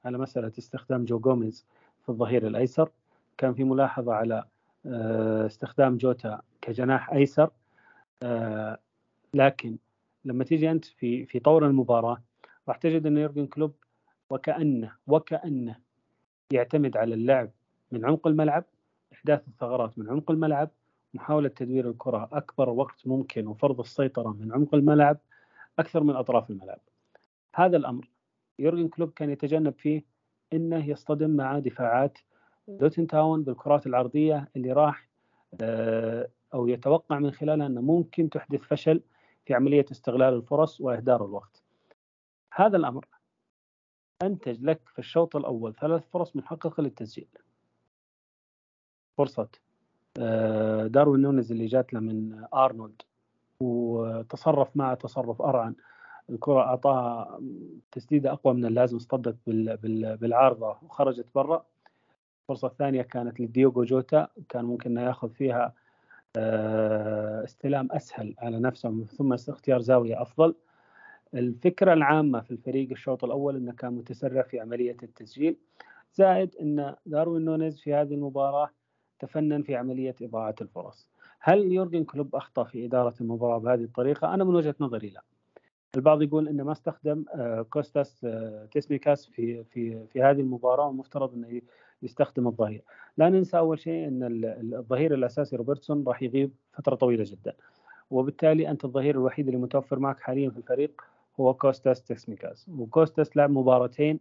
على 0.06 0.18
مسألة 0.18 0.52
استخدام 0.60 1.06
جو 1.06 1.20
جوميز 1.20 1.66
في 2.04 2.10
الظهير 2.10 2.48
الأيسر. 2.48 2.90
كان 3.38 3.54
في 3.54 3.64
ملاحظة 3.64 4.14
على 4.14 4.46
استخدام 4.86 5.98
جوتا 5.98 6.42
كجناح 6.62 7.10
أيسر. 7.12 7.52
آه، 8.24 8.80
لكن 9.34 9.78
لما 10.26 10.44
تيجي 10.44 10.72
أنت 10.72 10.86
في 10.86 11.26
في 11.26 11.40
طور 11.40 11.68
المباراة 11.68 12.24
راح 12.68 12.78
تجد 12.78 13.06
أن 13.06 13.18
يورجن 13.18 13.48
كلوب 13.48 13.76
وكأنه 14.30 14.96
وكأنه 15.08 15.76
يعتمد 16.54 16.98
على 16.98 17.14
اللعب 17.14 17.52
من 17.92 18.06
عمق 18.06 18.28
الملعب 18.28 18.66
إحداث 19.14 19.48
الثغرات 19.48 20.00
من 20.00 20.10
عمق 20.10 20.32
الملعب 20.32 20.70
محاولة 21.14 21.50
تدوير 21.50 21.90
الكرة 21.90 22.30
أكبر 22.32 22.70
وقت 22.70 23.08
ممكن 23.08 23.48
وفرض 23.48 23.80
السيطرة 23.80 24.34
من 24.34 24.54
عمق 24.54 24.76
الملعب 24.76 25.18
أكثر 25.80 26.04
من 26.04 26.16
أطراف 26.16 26.50
الملعب. 26.50 26.80
هذا 27.56 27.78
الأمر 27.78 28.10
يورجن 28.60 28.88
كلوب 28.88 29.12
كان 29.14 29.30
يتجنب 29.30 29.74
فيه 29.74 30.04
إنه 30.54 30.90
يصطدم 30.90 31.30
مع 31.30 31.60
دفاعات 31.60 32.18
لوتن 32.70 33.08
تاون 33.08 33.44
بالكرات 33.44 33.88
العرضية 33.88 34.48
اللي 34.56 34.72
راح 34.72 35.08
آه، 35.62 36.30
أو 36.54 36.68
يتوقع 36.68 37.20
من 37.20 37.32
خلالها 37.32 37.68
إنه 37.68 37.82
ممكن 37.82 38.30
تحدث 38.30 38.60
فشل 38.62 39.02
في 39.46 39.54
عملية 39.54 39.86
استغلال 39.92 40.34
الفرص 40.34 40.82
وإهدار 40.82 41.26
الوقت. 41.26 41.64
هذا 42.54 42.78
الأمر 42.78 43.06
أنتج 44.22 44.64
لك 44.64 44.82
في 44.86 45.00
الشوط 45.00 45.36
الأول 45.36 45.76
ثلاث 45.76 46.04
فرص 46.14 46.36
محققة 46.36 46.84
للتسجيل. 46.84 47.28
فرصة 49.18 49.48
آه، 50.20 50.88
داروين 50.88 51.22
نونز 51.22 51.52
اللي 51.52 51.66
جات 51.66 51.94
له 51.94 52.00
من 52.00 52.46
أرنولد 52.54 53.02
وتصرف 53.60 54.78
معه 54.78 54.94
تصرف 54.94 55.42
أرعن 55.42 55.76
الكرة 56.30 56.60
أعطاها 56.60 57.40
تسديدة 57.92 58.32
أقوى 58.32 58.54
من 58.54 58.66
اللازم 58.66 58.98
اصطدت 58.98 59.38
بالعارضة 60.22 60.78
وخرجت 60.84 61.26
برا 61.36 61.66
الفرصة 62.50 62.68
الثانية 62.68 63.02
كانت 63.02 63.40
لديوغو 63.40 63.84
جوتا 63.84 64.28
كان 64.50 64.66
ممكن 64.66 64.90
إنه 64.90 65.08
ياخذ 65.08 65.30
فيها 65.30 65.74
آه، 66.36 67.44
استلام 67.44 67.88
أسهل 67.92 68.36
على 68.38 68.60
نفسه 68.60 69.06
ثم 69.06 69.34
اختيار 69.34 69.82
زاوية 69.82 70.22
أفضل. 70.22 70.56
الفكرة 71.34 71.94
العامة 71.94 72.42
في 72.42 72.52
الفريق 72.52 72.90
الشوط 72.92 73.24
الأول 73.24 73.56
إنه 73.56 73.74
كان 73.74 73.94
متسرع 73.94 74.42
في 74.42 74.60
عملية 74.60 74.98
التسجيل. 75.04 75.58
زائد 76.14 76.56
إن 76.56 76.96
داروين 77.06 77.46
نونيز 77.46 77.80
في 77.80 77.94
هذه 77.94 78.14
المباراة 78.14 78.70
تفنن 79.20 79.64
في 79.64 79.76
عملية 79.76 80.16
إضاعة 80.22 80.56
الفرص. 80.62 81.08
هل 81.40 81.72
يورجن 81.72 82.04
كلوب 82.04 82.36
أخطأ 82.36 82.64
في 82.64 82.86
إدارة 82.86 83.14
المباراة 83.22 83.58
بهذه 83.58 83.84
الطريقة؟ 83.84 84.34
أنا 84.34 84.44
من 84.44 84.56
وجهة 84.56 84.76
نظري 84.80 85.10
لا. 85.10 85.24
البعض 85.96 86.22
يقول 86.22 86.48
إنه 86.48 86.64
ما 86.64 86.72
استخدم 86.72 87.26
آه، 87.34 87.62
كوستاس 87.62 88.26
آه، 88.26 88.66
تسميكاس 88.72 89.26
في 89.26 89.64
في 89.64 90.08
في 90.08 90.22
هذه 90.22 90.42
المباراة 90.42 90.88
ومفترض 90.88 91.34
إنه 91.34 91.62
يستخدم 92.04 92.48
الظهير. 92.48 92.84
لا 93.18 93.30
ننسى 93.30 93.58
أول 93.58 93.80
شيء 93.80 94.08
إن 94.08 94.20
الظهير 94.74 95.14
الأساسي 95.14 95.56
روبرتسون 95.56 96.04
راح 96.08 96.24
يغيب 96.24 96.52
فترة 96.74 96.96
طويلة 96.96 97.24
جدا. 97.28 97.54
وبالتالي 98.10 98.70
أنت 98.70 98.86
الظهير 98.86 99.16
الوحيد 99.16 99.48
اللي 99.48 99.60
متوفر 99.60 100.00
معك 100.00 100.20
حاليا 100.20 100.50
في 100.50 100.58
الفريق 100.58 101.02
هو 101.40 101.54
كوستاس 101.54 102.04
تسميكاس 102.04 102.70
وكوستاس 102.70 103.38
لعب 103.38 103.50
مباراتين 103.50 104.20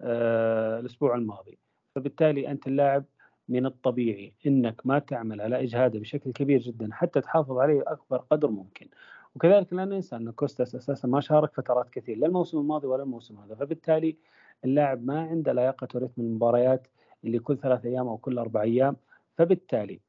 آه، 0.00 0.80
الأسبوع 0.80 1.14
الماضي. 1.14 1.58
فبالتالي 1.94 2.50
أنت 2.50 2.66
اللاعب 2.66 3.04
من 3.48 3.66
الطبيعي 3.66 4.34
إنك 4.46 4.86
ما 4.86 4.98
تعمل 4.98 5.40
على 5.40 5.62
إجهاده 5.62 5.98
بشكل 5.98 6.32
كبير 6.32 6.60
جدا 6.60 6.88
حتى 6.92 7.20
تحافظ 7.20 7.58
عليه 7.58 7.82
اكبر 7.86 8.16
قدر 8.30 8.50
ممكن. 8.50 8.88
وكذلك 9.34 9.72
لا 9.72 9.84
ننسى 9.84 10.16
أن 10.16 10.30
كوستاس 10.30 10.74
أساسا 10.74 11.08
ما 11.08 11.20
شارك 11.20 11.54
فترات 11.54 11.90
كثير 11.90 12.18
لا 12.18 12.26
الموسم 12.26 12.58
الماضي 12.58 12.86
ولا 12.86 13.02
الموسم 13.02 13.38
هذا. 13.38 13.54
فبالتالي 13.54 14.16
اللاعب 14.64 15.06
ما 15.06 15.20
عنده 15.20 15.52
لياقة 15.52 15.88
ورتم 15.94 16.22
المباريات 16.22 16.86
اللي 17.24 17.38
كل 17.38 17.58
ثلاث 17.58 17.84
أيام 17.86 18.08
أو 18.08 18.16
كل 18.16 18.38
أربع 18.38 18.62
أيام. 18.62 18.96
فبالتالي 19.38 20.00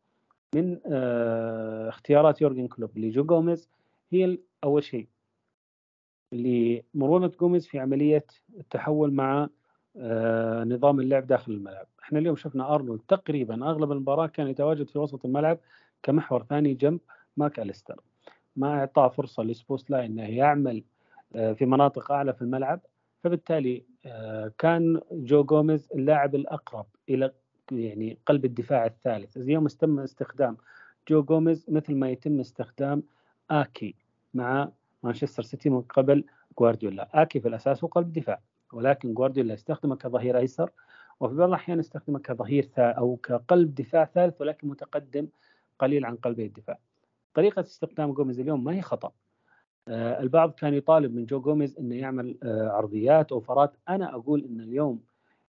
من 0.55 0.79
آه 0.85 1.89
اختيارات 1.89 2.41
يورجن 2.41 2.67
كلوب 2.67 2.97
لجو 2.97 3.23
جوميز 3.23 3.69
هي 4.11 4.37
أول 4.63 4.83
شيء 4.83 5.07
لمرونه 6.31 7.27
جوميز 7.27 7.67
في 7.67 7.79
عملية 7.79 8.25
التحول 8.59 9.13
مع 9.13 9.49
آه 9.97 10.63
نظام 10.63 10.99
اللعب 10.99 11.27
داخل 11.27 11.51
الملعب. 11.51 11.87
إحنا 12.03 12.19
اليوم 12.19 12.35
شفنا 12.35 12.75
أرنولد 12.75 13.01
تقريبا 13.07 13.69
أغلب 13.69 13.91
المباراة 13.91 14.27
كان 14.27 14.47
يتواجد 14.47 14.87
في 14.87 14.99
وسط 14.99 15.25
الملعب 15.25 15.57
كمحور 16.03 16.43
ثاني 16.43 16.73
جنب 16.73 16.99
ماك 17.37 17.59
أليستر. 17.59 18.01
ما 18.55 18.79
أعطاه 18.79 19.07
فرصة 19.07 19.43
لسوبوسلاي 19.43 20.05
إنه 20.05 20.23
يعمل 20.23 20.83
آه، 21.35 21.53
في 21.53 21.65
مناطق 21.65 22.11
أعلى 22.11 22.33
في 22.33 22.41
الملعب. 22.41 22.79
فبالتالي 23.23 23.83
كان 24.57 25.01
جو 25.11 25.43
جوميز 25.43 25.89
اللاعب 25.95 26.35
الأقرب 26.35 26.85
إلى 27.09 27.31
يعني 27.71 28.17
قلب 28.25 28.45
الدفاع 28.45 28.85
الثالث. 28.85 29.37
اليوم 29.37 29.67
تم 29.67 29.99
استخدام 29.99 30.57
جو 31.09 31.23
جوميز 31.23 31.65
مثل 31.69 31.95
ما 31.95 32.09
يتم 32.09 32.39
استخدام 32.39 33.03
آكي 33.51 33.95
مع 34.33 34.71
مانشستر 35.03 35.43
سيتي 35.43 35.69
من 35.69 35.81
قبل 35.81 36.25
جوارديولا 36.59 37.21
آكي 37.21 37.39
في 37.39 37.47
الأساس 37.47 37.83
هو 37.83 37.87
قلب 37.87 38.13
دفاع 38.13 38.41
ولكن 38.73 39.13
جوارديولا 39.13 39.53
استخدمه 39.53 39.95
كظهير 39.95 40.37
أيسر 40.37 40.71
وفي 41.19 41.35
بعض 41.35 41.47
الأحيان 41.47 41.79
استخدمه 41.79 42.19
كظهير 42.19 42.69
أو 42.77 43.15
كقلب 43.15 43.75
دفاع 43.75 44.05
ثالث 44.05 44.41
ولكن 44.41 44.67
متقدم 44.67 45.27
قليل 45.79 46.05
عن 46.05 46.15
قلبي 46.15 46.45
الدفاع. 46.45 46.79
طريقة 47.33 47.59
استخدام 47.59 48.11
جوميز 48.13 48.39
اليوم 48.39 48.63
ما 48.63 48.73
هي 48.73 48.81
خطأ. 48.81 49.07
آه، 49.07 49.13
البعض 49.89 50.51
كان 50.51 50.73
يطالب 50.73 51.15
من 51.15 51.25
جو 51.25 51.41
جوميز 51.41 51.77
إنه 51.77 51.95
يعمل 51.95 52.37
آه، 52.43 52.69
عرضيات 52.69 53.31
أوفرات 53.31 53.73
أنا 53.89 54.15
أقول 54.15 54.45
إن 54.45 54.61
اليوم 54.61 55.03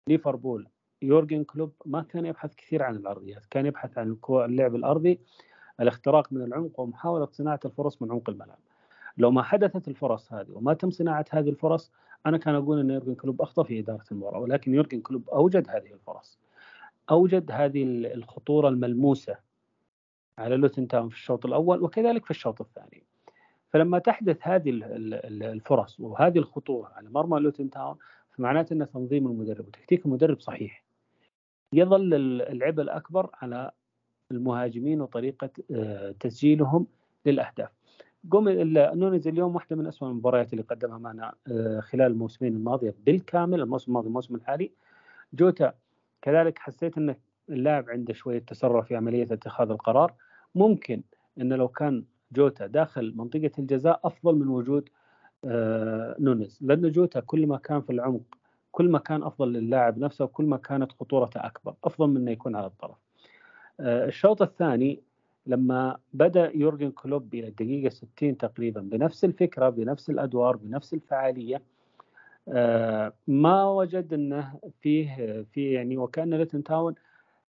ليفربول 0.08 0.68
يورجن 1.02 1.44
كلوب 1.44 1.72
ما 1.86 2.02
كان 2.02 2.26
يبحث 2.26 2.54
كثير 2.54 2.82
عن 2.82 2.96
العرضيات 2.96 3.46
كان 3.50 3.66
يبحث 3.66 3.98
عن 3.98 4.16
اللعب 4.30 4.74
الأرضي 4.74 5.20
الاختراق 5.80 6.32
من 6.32 6.42
العمق 6.42 6.80
ومحاولة 6.80 7.28
صناعة 7.32 7.60
الفرص 7.64 8.02
من 8.02 8.12
عمق 8.12 8.30
الملعب. 8.30 8.58
لو 9.18 9.30
ما 9.30 9.42
حدثت 9.42 9.88
الفرص 9.88 10.32
هذه 10.32 10.50
وما 10.52 10.74
تم 10.74 10.90
صناعة 10.90 11.24
هذه 11.30 11.48
الفرص 11.48 11.92
أنا 12.26 12.38
كان 12.38 12.54
أقول 12.54 12.80
إن 12.80 12.90
يورجن 12.90 13.14
كلوب 13.14 13.42
أخطأ 13.42 13.62
في 13.62 13.78
إدارة 13.78 14.04
المباراة 14.12 14.38
ولكن 14.38 14.74
يورجن 14.74 15.00
كلوب 15.00 15.30
أوجد 15.30 15.68
هذه 15.68 15.92
الفرص. 15.92 16.38
أوجد 17.10 17.50
هذه 17.50 17.82
الخطورة 18.14 18.68
الملموسة 18.68 19.36
على 20.38 20.56
لوتن 20.56 20.88
تاون 20.88 21.08
في 21.08 21.14
الشوط 21.14 21.46
الأول 21.46 21.82
وكذلك 21.82 22.24
في 22.24 22.30
الشوط 22.30 22.60
الثاني. 22.60 23.02
فلما 23.74 23.98
تحدث 23.98 24.38
هذه 24.42 24.70
الفرص 25.44 26.00
وهذه 26.00 26.38
الخطورة 26.38 26.92
على 26.94 27.10
مرمى 27.10 27.40
لوتن 27.40 27.70
تاون 27.70 27.96
فمعناته 28.30 28.72
ان 28.72 28.88
تنظيم 28.90 29.26
المدرب 29.26 29.66
وتكتيك 29.66 30.06
المدرب 30.06 30.40
صحيح. 30.40 30.84
يظل 31.72 32.14
العبء 32.40 32.82
الأكبر 32.82 33.30
على 33.34 33.70
المهاجمين 34.30 35.00
وطريقة 35.00 35.50
آه، 35.70 36.14
تسجيلهم 36.20 36.86
للأهداف. 37.26 37.68
قوم 38.30 38.48
نونيز 38.48 39.28
اليوم 39.28 39.54
واحدة 39.54 39.76
من 39.76 39.86
اسوء 39.86 40.08
المباريات 40.08 40.52
اللي 40.52 40.64
قدمها 40.64 40.98
معنا 40.98 41.34
آه، 41.48 41.80
خلال 41.80 42.06
الموسمين 42.06 42.56
الماضية 42.56 42.94
بالكامل 43.06 43.60
الموسم 43.60 43.90
الماضي 43.90 44.08
الموسم 44.08 44.34
الحالي. 44.34 44.70
جوتا 45.32 45.74
كذلك 46.22 46.58
حسيت 46.58 46.98
انه 46.98 47.16
اللاعب 47.48 47.90
عنده 47.90 48.14
شوية 48.14 48.38
تسرع 48.38 48.80
في 48.80 48.96
عملية 48.96 49.22
اتخاذ 49.22 49.70
القرار. 49.70 50.14
ممكن 50.54 51.02
إن 51.40 51.52
لو 51.52 51.68
كان 51.68 52.04
جوتا 52.34 52.66
داخل 52.66 53.12
منطقة 53.16 53.50
الجزاء 53.58 54.00
أفضل 54.04 54.34
من 54.34 54.48
وجود 54.48 54.88
آه، 55.44 56.16
نونيز. 56.20 56.58
لأن 56.60 56.90
جوتا 56.92 57.20
كل 57.20 57.46
ما 57.46 57.56
كان 57.58 57.80
في 57.82 57.90
العمق 57.90 58.22
كل 58.72 58.90
ما 58.90 58.98
كان 58.98 59.22
أفضل 59.22 59.52
للاعب 59.52 59.98
نفسه 59.98 60.24
وكل 60.24 60.44
ما 60.44 60.56
كانت 60.56 60.92
خطورته 60.92 61.46
أكبر 61.46 61.74
أفضل 61.84 62.08
من 62.08 62.16
إنه 62.16 62.30
يكون 62.30 62.56
على 62.56 62.66
الطرف. 62.66 62.96
آه، 63.80 64.06
الشوط 64.06 64.42
الثاني 64.42 65.02
لما 65.46 65.98
بدأ 66.12 66.52
يورجن 66.54 66.90
كلوب 66.90 67.34
إلى 67.34 67.48
الدقيقة 67.48 67.88
60 67.90 68.36
تقريبا 68.36 68.80
بنفس 68.80 69.24
الفكرة 69.24 69.68
بنفس 69.68 70.10
الأدوار 70.10 70.56
بنفس 70.56 70.94
الفعالية 70.94 71.62
آه، 72.48 73.12
ما 73.26 73.64
وجد 73.64 74.12
إنه 74.12 74.60
فيه 74.80 75.42
في 75.52 75.72
يعني 75.72 75.96
وكأن 75.96 76.34
لوتن 76.34 76.62
تاون 76.64 76.94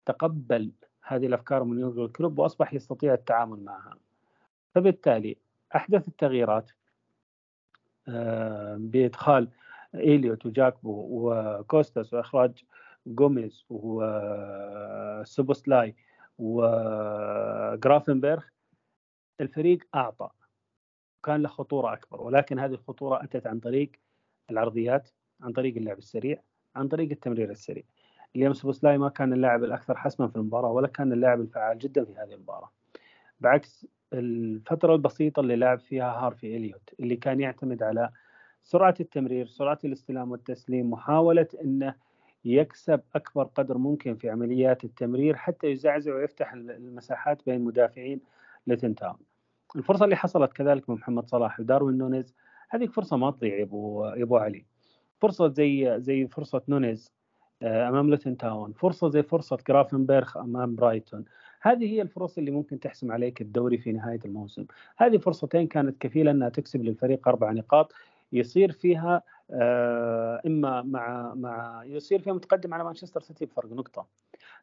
تقبل 0.05 0.71
هذه 1.03 1.25
الأفكار 1.25 1.63
من 1.63 1.79
يورجن 1.79 2.07
كلوب 2.07 2.39
وأصبح 2.39 2.73
يستطيع 2.73 3.13
التعامل 3.13 3.63
معها. 3.63 3.97
فبالتالي 4.75 5.37
أحدث 5.75 6.07
التغييرات 6.07 6.71
بإدخال 8.77 9.49
ايليوت 9.95 10.45
وجاكبو 10.45 11.07
وكوستاس 11.11 12.13
وإخراج 12.13 12.63
جوميز 13.07 13.65
وسوبوسلاي 13.69 15.95
وجرافنبرغ 16.37 18.43
الفريق 19.41 19.87
أعطى 19.95 20.29
كان 21.23 21.41
له 21.41 21.49
خطورة 21.49 21.93
أكبر 21.93 22.21
ولكن 22.21 22.59
هذه 22.59 22.71
الخطورة 22.71 23.23
أتت 23.23 23.47
عن 23.47 23.59
طريق 23.59 23.91
العرضيات 24.51 25.09
عن 25.41 25.51
طريق 25.51 25.75
اللعب 25.75 25.97
السريع 25.97 26.41
عن 26.75 26.87
طريق 26.87 27.11
التمرير 27.11 27.51
السريع. 27.51 27.83
اليوم 28.35 28.53
سوبوسلاي 28.53 28.97
ما 28.97 29.09
كان 29.09 29.33
اللاعب 29.33 29.63
الأكثر 29.63 29.97
حسما 29.97 30.27
في 30.27 30.35
المباراة 30.35 30.71
ولا 30.71 30.87
كان 30.87 31.13
اللاعب 31.13 31.41
الفعال 31.41 31.79
جدا 31.79 32.05
في 32.05 32.11
هذه 32.11 32.33
المباراة. 32.33 32.71
بعكس 33.39 33.87
الفترة 34.13 34.95
البسيطة 34.95 35.39
اللي 35.39 35.55
لعب 35.55 35.79
فيها 35.79 36.11
هارفي 36.25 36.57
إليوت 36.57 36.89
اللي 36.99 37.15
كان 37.15 37.39
يعتمد 37.39 37.83
على 37.83 38.09
سرعة 38.63 38.95
التمرير 38.99 39.45
سرعة 39.47 39.79
الاستلام 39.85 40.31
والتسليم 40.31 40.91
محاولة 40.91 41.47
إنه 41.63 41.95
يكسب 42.45 43.01
أكبر 43.15 43.43
قدر 43.43 43.77
ممكن 43.77 44.15
في 44.15 44.29
عمليات 44.29 44.83
التمرير 44.83 45.35
حتى 45.35 45.67
يزعزع 45.67 46.15
ويفتح 46.15 46.53
المساحات 46.53 47.45
بين 47.45 47.61
مدافعين 47.61 48.21
لوتن 48.67 48.96
تاون 48.96 49.17
الفرصة 49.75 50.05
اللي 50.05 50.15
حصلت 50.15 50.53
كذلك 50.53 50.89
من 50.89 50.95
محمد 50.95 51.27
صلاح 51.27 51.59
وداروين 51.59 51.97
نونيز 51.97 52.35
هذه 52.69 52.85
فرصة 52.85 53.17
ما 53.17 53.31
تضيع 53.31 53.55
يا 53.57 53.63
أبو 53.63 54.05
يا 54.05 54.23
أبو 54.23 54.37
علي. 54.37 54.65
فرصة 55.21 55.47
زي 55.47 55.95
زي 55.99 56.27
فرصة 56.27 56.61
نونيز 56.67 57.11
آه، 57.61 57.89
أمام 57.89 58.09
لوتن 58.09 58.37
تاون 58.37 58.73
فرصة 58.73 59.09
زي 59.09 59.23
فرصة 59.23 59.57
جرافنبرغ 59.67 60.39
أمام 60.39 60.75
برايتون. 60.75 61.25
هذه 61.61 61.85
هي 61.85 62.01
الفرص 62.01 62.37
اللي 62.37 62.51
ممكن 62.51 62.79
تحسم 62.79 63.11
عليك 63.11 63.41
الدوري 63.41 63.77
في 63.77 63.91
نهاية 63.91 64.19
الموسم. 64.25 64.65
هذه 64.97 65.17
فرصتين 65.17 65.67
كانت 65.67 66.01
كفيلة 66.01 66.31
أنها 66.31 66.49
تكسب 66.49 66.83
للفريق 66.83 67.27
أربع 67.27 67.51
نقاط 67.51 67.93
يصير 68.33 68.71
فيها 68.71 69.23
آه، 69.51 70.41
إما 70.45 70.81
مع 70.81 71.33
مع 71.35 71.83
يصير 71.85 72.21
فيها 72.21 72.33
متقدم 72.33 72.73
على 72.73 72.83
مانشستر 72.83 73.21
سيتي 73.21 73.45
بفرق 73.45 73.73
نقطة. 73.73 74.07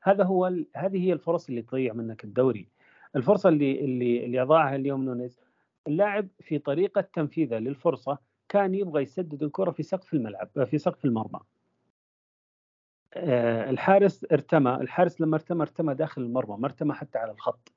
هذا 0.02 0.24
هو 0.24 0.44
هذه 0.76 1.06
هي 1.06 1.12
الفرص 1.12 1.48
اللي 1.48 1.62
تضيع 1.62 1.92
منك 1.92 2.24
الدوري. 2.24 2.68
الفرصة 3.16 3.48
اللي 3.48 3.80
اللي 3.84 4.24
اللي 4.24 4.42
أضاعها 4.42 4.76
اليوم 4.76 5.04
نونيز 5.04 5.38
اللاعب 5.86 6.28
في 6.40 6.58
طريقة 6.58 7.00
تنفيذه 7.00 7.58
للفرصة 7.58 8.18
كان 8.48 8.74
يبغى 8.74 9.02
يسدد 9.02 9.42
الكرة 9.42 9.70
في 9.70 9.82
سقف 9.82 10.14
الملعب 10.14 10.64
في 10.64 10.78
سقف 10.78 11.04
المرمى. 11.04 11.40
الحارس 13.16 14.26
ارتمى 14.32 14.74
الحارس 14.74 15.20
لما 15.20 15.36
ارتمى 15.36 15.62
ارتمى 15.62 15.94
داخل 15.94 16.22
المرمى 16.22 16.56
ما 16.56 16.66
ارتمى 16.66 16.94
حتى 16.94 17.18
على 17.18 17.32
الخط. 17.32 17.72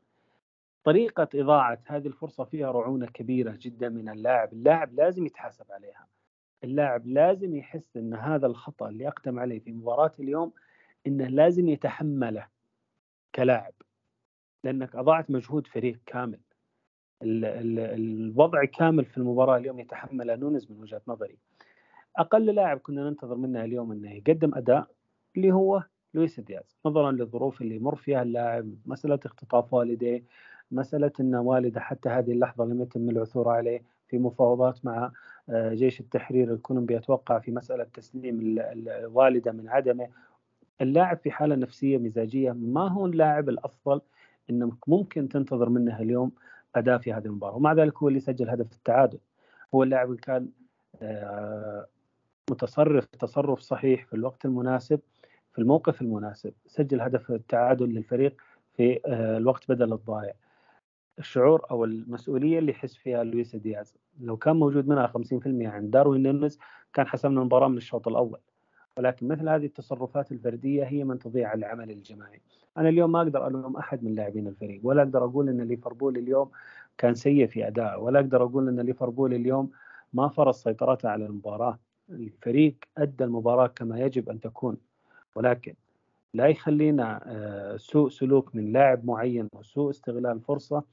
طريقة 0.83 1.29
إضاعة 1.35 1.79
هذه 1.87 2.07
الفرصة 2.07 2.43
فيها 2.43 2.71
رعونة 2.71 3.05
كبيرة 3.05 3.57
جدا 3.61 3.89
من 3.89 4.09
اللاعب 4.09 4.53
اللاعب 4.53 4.93
لازم 4.93 5.25
يتحاسب 5.25 5.71
عليها. 5.71 6.07
اللاعب 6.63 7.07
لازم 7.07 7.55
يحس 7.55 7.97
أن 7.97 8.13
هذا 8.13 8.47
الخطأ 8.47 8.89
اللي 8.89 9.07
أقدم 9.07 9.39
عليه 9.39 9.59
في 9.59 9.71
مباراة 9.71 10.11
اليوم 10.19 10.53
أنه 11.07 11.27
لازم 11.27 11.69
يتحمله 11.69 12.47
كلاعب. 13.35 13.73
لأنك 14.63 14.95
أضعت 14.95 15.31
مجهود 15.31 15.67
فريق 15.67 15.99
كامل. 16.05 16.39
الوضع 17.23 18.65
كامل 18.65 19.05
في 19.05 19.17
المباراة 19.17 19.57
اليوم 19.57 19.79
يتحمل 19.79 20.39
نونز 20.39 20.71
من 20.71 20.79
وجهة 20.79 21.01
نظري. 21.07 21.37
أقل 22.17 22.45
لاعب 22.45 22.79
كنا 22.79 23.09
ننتظر 23.09 23.35
منه 23.35 23.63
اليوم 23.63 23.91
أنه 23.91 24.11
يقدم 24.11 24.55
أداء 24.55 24.87
اللي 25.37 25.51
هو 25.51 25.83
لويس 26.13 26.39
دياز. 26.39 26.77
نظرا 26.85 27.11
للظروف 27.11 27.61
اللي 27.61 27.75
يمر 27.75 27.95
فيها 27.95 28.21
اللاعب 28.21 28.73
مسألة 28.85 29.19
اختطاف 29.25 29.73
والديه 29.73 30.23
مسألة 30.71 31.11
أن 31.19 31.35
والده 31.35 31.79
حتى 31.79 32.09
هذه 32.09 32.31
اللحظة 32.31 32.65
لم 32.65 32.81
يتم 32.81 33.09
العثور 33.09 33.49
عليه 33.49 33.83
في 34.07 34.17
مفاوضات 34.17 34.85
مع 34.85 35.11
آه، 35.49 35.73
جيش 35.73 35.99
التحرير 35.99 36.53
الكولومبي. 36.53 36.97
أتوقع 36.97 37.39
في 37.39 37.51
مسألة 37.51 37.83
تسليم 37.83 38.39
الوالدة 38.59 39.51
من 39.51 39.69
عدمه. 39.69 40.07
اللاعب 40.81 41.17
في 41.17 41.31
حالة 41.31 41.55
نفسية 41.55 41.97
مزاجية 41.97 42.51
ما 42.51 42.87
هو 42.87 43.05
اللاعب 43.05 43.49
الأفضل 43.49 44.01
أنك 44.49 44.89
ممكن 44.89 45.29
تنتظر 45.29 45.69
منه 45.69 45.99
اليوم 45.99 46.31
أداء 46.75 46.97
في 46.97 47.13
هذه 47.13 47.25
المباراة. 47.25 47.55
ومع 47.55 47.73
ذلك 47.73 47.97
هو 47.97 48.07
اللي 48.07 48.19
سجل 48.19 48.49
هدف 48.49 48.71
التعادل. 48.73 49.19
هو 49.75 49.83
اللاعب 49.83 50.07
اللي 50.09 50.21
كان 50.21 50.49
آه، 51.01 51.87
متصرف 52.51 53.05
تصرف 53.05 53.59
صحيح 53.59 54.05
في 54.05 54.13
الوقت 54.13 54.45
المناسب 54.45 54.99
في 55.53 55.59
الموقف 55.59 56.01
المناسب 56.01 56.53
سجل 56.67 57.01
هدف 57.01 57.31
التعادل 57.31 57.89
للفريق 57.89 58.41
في 58.77 58.99
آه، 59.05 59.37
الوقت 59.37 59.71
بدل 59.71 59.93
الضائع. 59.93 60.33
الشعور 61.19 61.65
أو 61.71 61.85
المسؤولية 61.85 62.59
اللي 62.59 62.71
يحس 62.71 62.95
فيها 62.95 63.23
لويس 63.23 63.55
دياز. 63.55 63.95
لو 64.19 64.37
كان 64.37 64.55
موجود 64.55 64.87
منها 64.87 65.07
50% 65.07 65.67
عند 65.67 65.91
داروين 65.91 66.23
نونيز 66.23 66.59
كان 66.93 67.07
حسمنا 67.07 67.39
المباراة 67.41 67.67
من 67.67 67.77
الشوط 67.77 68.07
الأول. 68.07 68.39
ولكن 68.97 69.27
مثل 69.27 69.49
هذه 69.49 69.65
التصرفات 69.65 70.31
الفردية 70.31 70.83
هي 70.83 71.03
من 71.03 71.19
تضيع 71.19 71.53
العمل 71.53 71.91
الجماعي. 71.91 72.41
أنا 72.77 72.89
اليوم 72.89 73.11
ما 73.11 73.21
أقدر 73.21 73.47
ألوم 73.47 73.77
أحد 73.77 74.03
من 74.03 74.15
لاعبين 74.15 74.47
الفريق 74.47 74.81
ولا 74.83 75.01
أقدر 75.01 75.25
أقول 75.25 75.49
إن 75.49 75.61
ليفربول 75.61 76.17
اليوم 76.17 76.51
كان 76.97 77.15
سيء 77.15 77.47
في 77.47 77.67
ادائه 77.67 77.97
ولا 77.97 78.19
أقدر 78.19 78.43
أقول 78.43 78.67
إن 78.67 78.79
ليفربول 78.79 79.33
اليوم 79.33 79.71
ما 80.13 80.27
فرض 80.27 80.53
سيطرته 80.53 81.09
على 81.09 81.25
المباراة. 81.25 81.79
الفريق 82.09 82.75
أدى 82.97 83.23
المباراة 83.23 83.67
كما 83.67 83.99
يجب 83.99 84.29
أن 84.29 84.39
تكون. 84.39 84.77
ولكن 85.35 85.73
لا 86.33 86.47
يخلينا 86.47 87.21
آه، 87.25 87.77
سوء 87.77 88.09
سلوك 88.09 88.55
من 88.55 88.71
لاعب 88.71 89.05
معين 89.05 89.47
وسوء 89.53 89.89
استغلال 89.89 90.39
فرصة 90.39 90.83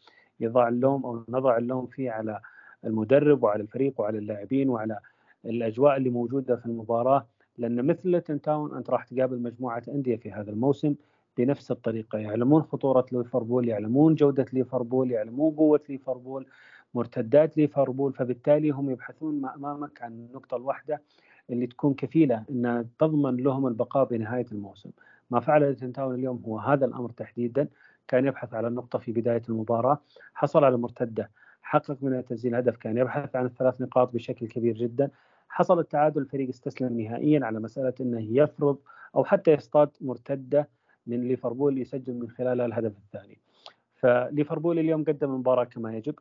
يضع 0.40 0.68
اللوم 0.68 1.06
أو 1.06 1.24
نضع 1.28 1.56
اللوم 1.56 1.86
فيه 1.86 2.10
على 2.10 2.40
المدرب 2.84 3.42
وعلى 3.42 3.62
الفريق 3.62 4.00
وعلى 4.00 4.18
اللاعبين 4.18 4.68
وعلى 4.68 4.98
الأجواء 5.44 5.96
اللي 5.96 6.10
موجودة 6.10 6.56
في 6.56 6.66
المباراة. 6.66 7.26
لأن 7.58 7.86
مثل 7.86 8.20
تاون 8.20 8.76
أنت 8.76 8.90
راح 8.90 9.04
تقابل 9.04 9.38
مجموعة 9.42 9.82
أندية 9.88 10.16
في 10.16 10.32
هذا 10.32 10.50
الموسم 10.50 10.94
بنفس 11.36 11.70
الطريقة. 11.70 12.18
يعلمون 12.18 12.62
خطورة 12.62 13.06
ليفربول 13.12 13.68
يعلمون 13.68 14.14
جودة 14.14 14.46
ليفربول 14.52 15.10
يعلمون 15.10 15.54
قوة 15.54 15.80
ليفربول 15.88 16.46
مرتدات 16.94 17.56
ليفربول. 17.56 18.12
فبالتالي 18.12 18.70
هم 18.70 18.90
يبحثون 18.90 19.46
امامك 19.46 20.02
عن 20.02 20.12
النقطة 20.12 20.56
الواحدة 20.56 21.02
اللي 21.50 21.66
تكون 21.66 21.94
كفيلة 21.94 22.44
إنها 22.50 22.84
تضمن 22.98 23.36
لهم 23.36 23.66
البقاء 23.66 24.04
بنهاية 24.04 24.46
الموسم. 24.52 24.90
ما 25.30 25.40
فعل 25.40 25.74
تاون 25.74 26.14
اليوم 26.14 26.42
هو 26.46 26.58
هذا 26.58 26.86
الأمر 26.86 27.10
تحديدا. 27.10 27.68
كان 28.08 28.26
يبحث 28.26 28.54
على 28.54 28.68
النقطة 28.68 28.98
في 28.98 29.12
بداية 29.12 29.42
المباراة. 29.48 30.00
حصل 30.34 30.64
على 30.64 30.76
مرتدة. 30.76 31.30
حقق 31.62 31.96
من 32.02 32.24
تسجيل 32.24 32.54
هدف. 32.54 32.76
كان 32.76 32.98
يبحث 32.98 33.36
عن 33.36 33.46
الثلاث 33.46 33.80
نقاط 33.80 34.14
بشكل 34.14 34.48
كبير 34.48 34.74
جدا. 34.74 35.10
حصل 35.48 35.78
التعادل. 35.78 36.20
الفريق 36.20 36.48
استسلم 36.48 37.00
نهائيا 37.00 37.46
على 37.46 37.60
مسألة 37.60 37.94
إنه 38.00 38.20
يفرض 38.20 38.78
أو 39.14 39.24
حتى 39.24 39.52
يصطاد 39.52 39.90
مرتدة 40.00 40.68
من 41.06 41.28
ليفربول 41.28 41.78
يسجل 41.78 42.14
من 42.14 42.30
خلالها 42.30 42.66
الهدف 42.66 42.92
الثاني. 42.98 43.38
فليفربول 43.96 44.78
اليوم 44.78 45.04
قدم 45.04 45.30
المباراه 45.30 45.64
كما 45.64 45.96
يجب. 45.96 46.14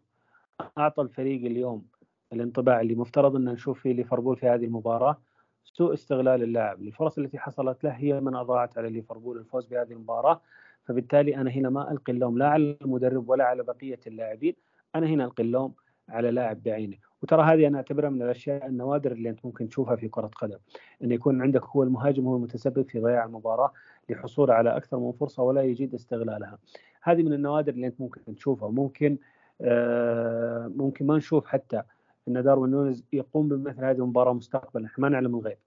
أعطى 0.77 1.01
الفريق 1.01 1.45
اليوم 1.45 1.85
الانطباع 2.33 2.81
اللي 2.81 2.95
مفترض 2.95 3.35
أن 3.35 3.45
نشوف 3.45 3.81
فيه 3.81 3.93
ليفربول 3.93 4.37
في 4.37 4.47
هذه 4.47 4.65
المباراة 4.65 5.17
سوء 5.63 5.93
استغلال 5.93 6.43
اللاعب. 6.43 6.81
للفرص 6.81 7.17
التي 7.17 7.39
حصلت 7.39 7.83
له 7.83 7.89
هي 7.89 8.19
من 8.21 8.35
أضاعت 8.35 8.77
على 8.77 8.89
ليفربول 8.89 9.37
الفوز 9.37 9.65
بهذه 9.65 9.91
المباراة. 9.91 10.41
فبالتالي 10.83 11.35
أنا 11.35 11.49
هنا 11.51 11.69
ما 11.69 11.91
ألقي 11.91 12.13
اللوم 12.13 12.37
لا 12.37 12.47
على 12.47 12.77
المدرب 12.81 13.29
ولا 13.29 13.43
على 13.43 13.63
بقية 13.63 13.99
اللاعبين 14.07 14.55
أنا 14.95 15.07
هنا 15.07 15.25
ألقي 15.25 15.43
اللوم 15.43 15.73
على 16.09 16.31
لاعب 16.31 16.63
بعينه 16.63 16.97
وترى 17.23 17.43
هذه 17.43 17.67
أنا 17.67 17.77
أعتبرها 17.77 18.09
من 18.09 18.21
الأشياء 18.21 18.67
النوادر 18.67 19.11
اللي 19.11 19.29
أنت 19.29 19.45
ممكن 19.45 19.69
تشوفها 19.69 19.95
في 19.95 20.07
كرة 20.07 20.27
قدم. 20.27 20.57
أن 21.03 21.11
يكون 21.11 21.41
عندك 21.41 21.63
هو 21.65 21.83
المهاجم 21.83 22.27
هو 22.27 22.35
المتسبب 22.35 22.89
في 22.89 22.99
ضياع 22.99 23.25
المباراة 23.25 23.73
لحصول 24.09 24.51
على 24.51 24.77
أكثر 24.77 24.99
من 24.99 25.11
فرصة 25.11 25.43
ولا 25.43 25.61
يجيد 25.61 25.93
استغلالها. 25.93 26.57
هذه 27.01 27.23
من 27.23 27.33
النوادر 27.33 27.73
اللي 27.73 27.87
أنت 27.87 28.01
ممكن 28.01 28.35
تشوفها. 28.35 28.69
ممكن 28.69 29.17
آه 29.61 30.71
ممكن 30.75 31.07
ما 31.07 31.17
نشوف 31.17 31.45
حتى 31.45 31.83
إن 32.27 32.43
داروين 32.43 32.71
نونز 32.71 33.03
يقوم 33.13 33.47
بمثل 33.47 33.85
هذه 33.85 33.97
المباراة 33.97 34.33
مستقبلا 34.33 34.85
إحنا 34.85 35.01
ما 35.01 35.09
نعلم 35.09 35.35
الغيب 35.35 35.57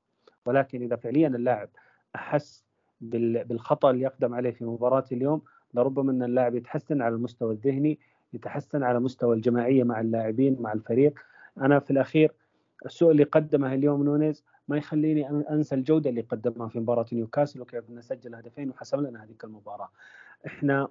ولكن 0.46 0.82
إذا 0.82 0.96
فعليا 0.96 1.28
اللاعب 1.28 1.68
أحس 2.14 2.64
بالخطأ 3.00 3.90
اللي 3.90 4.02
يقدم 4.02 4.34
عليه 4.34 4.50
في 4.50 4.64
مباراة 4.64 5.04
اليوم 5.12 5.42
لربما 5.74 6.12
إن 6.12 6.22
اللاعب 6.22 6.54
يتحسن 6.54 7.02
على 7.02 7.14
المستوى 7.14 7.54
الذهني 7.54 7.98
يتحسن 8.32 8.82
على 8.82 9.00
مستوى 9.00 9.36
الجماعية 9.36 9.84
مع 9.84 10.00
اللاعبين 10.00 10.56
مع 10.60 10.72
الفريق 10.72 11.18
أنا 11.58 11.78
في 11.78 11.90
الأخير 11.90 12.32
السوء 12.86 13.10
اللي 13.10 13.22
قدمه 13.24 13.74
اليوم 13.74 14.04
نونيز 14.04 14.44
ما 14.68 14.76
يخليني 14.76 15.30
أنسى 15.50 15.74
الجودة 15.74 16.10
اللي 16.10 16.20
قدمها 16.20 16.68
في 16.68 16.80
مباراة 16.80 17.06
نيوكاسل 17.12 17.60
وكيف 17.60 17.90
نسجل 17.90 18.34
هدفين 18.34 18.70
وحسم 18.70 19.00
لنا 19.00 19.24
هذيك 19.24 19.44
المباراة. 19.44 19.90
إحنا 20.46 20.88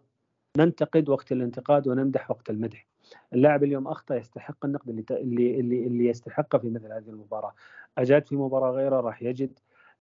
ننتقد 0.58 1.10
وقت 1.10 1.32
الانتقاد 1.32 1.88
ونمدح 1.88 2.32
وقت 2.32 2.49
المدح. 2.49 2.88
اللاعب 3.34 3.63
اليوم 3.63 3.88
أخطأ 3.88 4.15
يستحق 4.15 4.65
النقد 4.65 4.89
اللي 4.89 5.60
اللي 5.60 5.88
اللي, 5.88 6.08
يستحقه 6.08 6.58
في 6.58 6.69
مثل 6.69 6.91
هذه 6.93 7.10
المباراة. 7.10 7.54
أجاد 7.98 8.28
في 8.28 8.36
مباراة 8.36 8.72
غيره 8.72 9.02
راح 9.02 9.24
يجد 9.24 9.60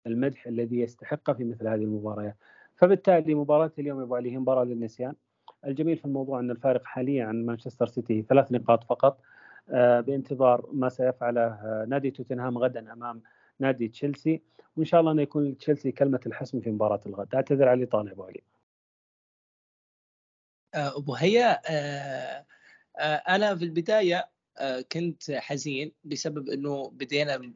المدح 0.07 0.47
الذي 0.47 0.79
يستحقه 0.79 1.33
في 1.33 1.43
مثل 1.43 1.67
هذه 1.67 1.83
المباريات. 1.83 2.35
فبالتالي 2.75 3.35
مباراة 3.35 3.71
اليوم 3.79 3.99
يا 3.99 4.03
أبو 4.03 4.15
علي 4.15 4.31
هي 4.31 4.37
مباراة 4.37 4.63
للنسيان. 4.63 5.15
الجميل 5.65 5.97
في 5.97 6.05
الموضوع 6.05 6.39
أن 6.39 6.51
الفارق 6.51 6.85
حاليا 6.85 7.25
عن 7.25 7.45
مانشستر 7.45 7.87
سيتي 7.87 8.21
ثلاث 8.21 8.51
نقاط 8.51 8.83
فقط 8.83 9.21
بانتظار 10.07 10.69
ما 10.73 10.89
سيفعله 10.89 11.59
نادي 11.87 12.11
توتنهام 12.11 12.57
غدا 12.57 12.93
أمام 12.93 13.21
نادي 13.59 13.87
تشيلسي 13.87 14.41
وإن 14.77 14.85
شاء 14.85 14.99
الله 15.01 15.11
انه 15.11 15.21
يكون 15.21 15.57
تشيلسي 15.57 15.91
كلمة 15.91 16.19
الحسم 16.25 16.59
في 16.61 16.71
مباراة 16.71 16.99
الغد 17.05 17.35
أعتذر 17.35 17.67
علي 17.67 17.85
طالع 17.85 18.11
أبو 18.11 18.23
علي 18.23 18.41
أبو 20.75 21.15
هيا 21.15 21.59
أنا 23.03 23.55
في 23.55 23.65
البداية 23.65 24.29
كنت 24.91 25.31
حزين 25.31 25.91
بسبب 26.03 26.49
إنه 26.49 26.89
بدينا 26.89 27.53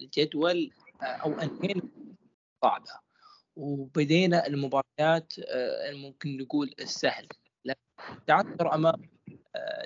الجدول 0.00 0.70
أو 1.02 1.32
أنهينا 1.32 1.82
صعبه 2.62 2.90
وبدينا 3.56 4.46
المباريات 4.46 5.32
ممكن 5.92 6.36
نقول 6.38 6.74
السهل. 6.80 7.28
تعثر 8.26 8.74
أمام 8.74 9.02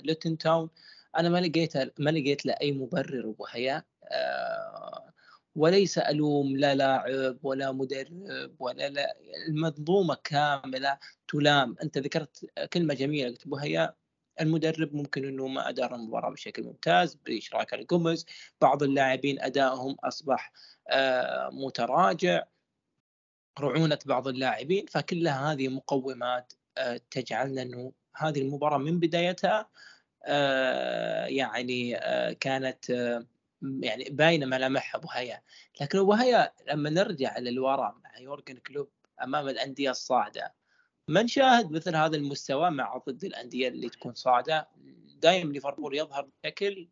لوتن 0.04 0.38
تاون 0.38 0.70
أنا 1.18 1.28
ما 1.28 1.38
لقيت 1.40 2.00
ما 2.00 2.10
لقيت 2.10 2.46
له 2.46 2.52
أي 2.52 2.72
مبرر 2.72 3.30
أبو 3.30 3.46
وليس 5.58 5.98
ألوم 5.98 6.56
لا 6.56 6.74
لاعب 6.74 7.38
ولا 7.42 7.72
مدرب 7.72 8.50
ولا 8.58 8.88
لا 8.88 9.16
المنظومة 9.48 10.16
كاملة 10.24 10.98
تلام. 11.28 11.76
أنت 11.82 11.98
ذكرت 11.98 12.50
كلمة 12.72 12.94
جميلة 12.94 13.28
قلت 13.28 13.46
ابو 13.46 13.56
هيا 13.56 13.94
المدرب 14.40 14.94
ممكن 14.94 15.24
إنه 15.24 15.46
ما 15.46 15.68
أدار 15.68 15.94
المباراة 15.94 16.30
بشكل 16.30 16.62
ممتاز 16.62 17.14
بإشراك 17.14 17.74
الجوميز 17.74 18.26
بعض 18.60 18.82
اللاعبين 18.82 19.42
أدائهم 19.42 19.96
أصبح 20.04 20.52
متراجع. 21.52 22.42
رعونة 23.60 23.98
بعض 24.06 24.28
اللاعبين 24.28 24.86
فكلها 24.86 25.52
هذه 25.52 25.68
مقومات 25.68 26.52
تجعلنا 27.10 27.62
إنه 27.62 27.92
هذه 28.16 28.40
المباراة 28.40 28.78
من 28.78 28.98
بدايتها 28.98 29.68
يعني 31.28 32.00
كانت 32.40 32.84
يعني 33.62 34.04
باينة 34.10 34.46
ملامحها 34.46 34.98
أبو 34.98 35.08
هيا. 35.12 35.42
لكن 35.80 35.98
أبو 35.98 36.12
هيا 36.12 36.52
لما 36.68 36.90
نرجع 36.90 37.38
للوراء 37.38 37.96
مع 38.04 38.18
يورجن 38.18 38.56
كلوب 38.56 38.88
أمام 39.22 39.48
الأندية 39.48 39.90
الصاعدة 39.90 40.54
ما 41.08 41.22
نشاهد 41.22 41.70
مثل 41.70 41.96
هذا 41.96 42.16
المستوى 42.16 42.70
مع 42.70 43.02
ضد 43.08 43.24
الأندية 43.24 43.68
اللي 43.68 43.88
تكون 43.88 44.14
صاعدة؟ 44.14 44.68
دائما 45.22 45.52
ليفربول 45.52 45.96
يظهر 45.96 46.28
بشكل 46.44 46.88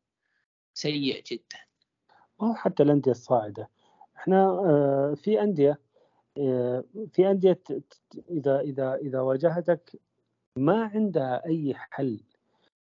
سيء 0.75 1.23
جدا. 1.27 1.59
ما 2.41 2.49
هو 2.49 2.55
حتى 2.55 2.83
الأندية 2.83 3.11
الصاعدة. 3.11 3.69
إحنا 4.17 4.57
في 5.17 5.43
أندية 5.43 5.81
في 7.13 7.31
أندية 7.31 7.61
إذا 8.31 8.61
إذا 8.61 8.95
إذا 8.95 9.21
واجهتك 9.21 10.01
ما 10.57 10.85
عندها 10.85 11.47
أي 11.47 11.75
حل 11.75 12.21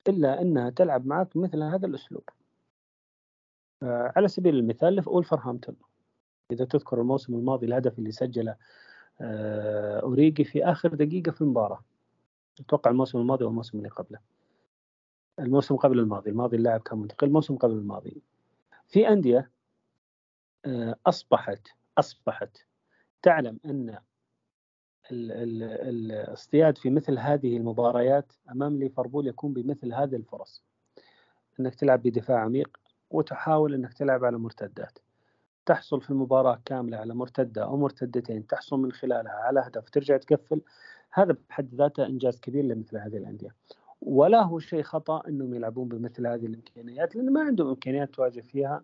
إلا 0.08 0.42
إنها 0.42 0.70
تلعب 0.70 1.06
معك 1.06 1.36
مثل 1.36 1.62
هذا 1.62 1.86
الأسلوب. 1.86 2.28
على 3.82 4.28
سبيل 4.28 4.54
المثال 4.54 5.02
ولفرهامبتون 5.06 5.76
إذا 6.52 6.64
تذكر 6.64 7.00
الموسم 7.00 7.34
الماضي 7.34 7.66
الهدف 7.66 7.98
اللي 7.98 8.10
سجله 8.10 8.56
أوريجي 10.02 10.44
في 10.44 10.64
آخر 10.64 10.94
دقيقة 10.94 11.32
في 11.32 11.40
المباراة. 11.40 11.84
أتوقع 12.60 12.90
الموسم 12.90 13.18
الماضي 13.18 13.44
أو 13.44 13.48
الموسم 13.48 13.78
اللي 13.78 13.88
قبله. 13.88 14.18
الموسم 15.38 15.76
قبل 15.76 15.98
الماضي 15.98 16.30
الماضي 16.30 16.56
اللاعب 16.56 16.80
كان 16.80 16.98
منتقل 16.98 17.26
الموسم 17.26 17.56
قبل 17.56 17.72
الماضي. 17.72 18.22
في 18.88 19.08
أندية 19.08 19.50
أصبحت 21.06 21.68
أصبحت 21.98 22.56
تعلم 23.22 23.60
أن 23.64 23.98
الاصطياد 25.10 26.78
في 26.78 26.90
مثل 26.90 27.18
هذه 27.18 27.56
المباريات 27.56 28.32
أمام 28.50 28.78
ليفربول 28.78 29.26
يكون 29.26 29.52
بمثل 29.52 29.92
هذه 29.94 30.16
الفرص. 30.16 30.64
أنك 31.60 31.74
تلعب 31.74 32.02
بدفاع 32.02 32.38
عميق 32.38 32.76
وتحاول 33.10 33.74
إنك 33.74 33.92
تلعب 33.92 34.24
على 34.24 34.38
مرتدات. 34.38 34.98
تحصل 35.66 36.00
في 36.00 36.10
المباراة 36.10 36.60
كاملة 36.64 36.96
على 36.96 37.14
مرتدة 37.14 37.64
أو 37.64 37.76
مرتدتين 37.76 38.46
تحصل 38.46 38.80
من 38.80 38.92
خلالها 38.92 39.32
على 39.32 39.60
هدف 39.60 39.90
ترجع 39.90 40.16
تقفل. 40.16 40.60
هذا 41.12 41.36
بحد 41.48 41.74
ذاته 41.74 42.06
إنجاز 42.06 42.40
كبير 42.40 42.64
لمثل 42.64 42.96
هذه 42.96 43.16
الأندية. 43.16 43.54
ولا 44.00 44.42
هو 44.42 44.58
شيء 44.58 44.82
خطأ 44.82 45.28
أنهم 45.28 45.54
يلعبون 45.54 45.88
بمثل 45.88 46.26
هذه 46.26 46.46
الإمكانيات 46.46 47.16
لأن 47.16 47.32
ما 47.32 47.40
عندهم 47.40 47.68
إمكانيات 47.68 48.14
تواجه 48.14 48.40
فيها 48.40 48.82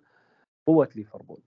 قوة 0.67 0.89
ليفربول. 0.97 1.39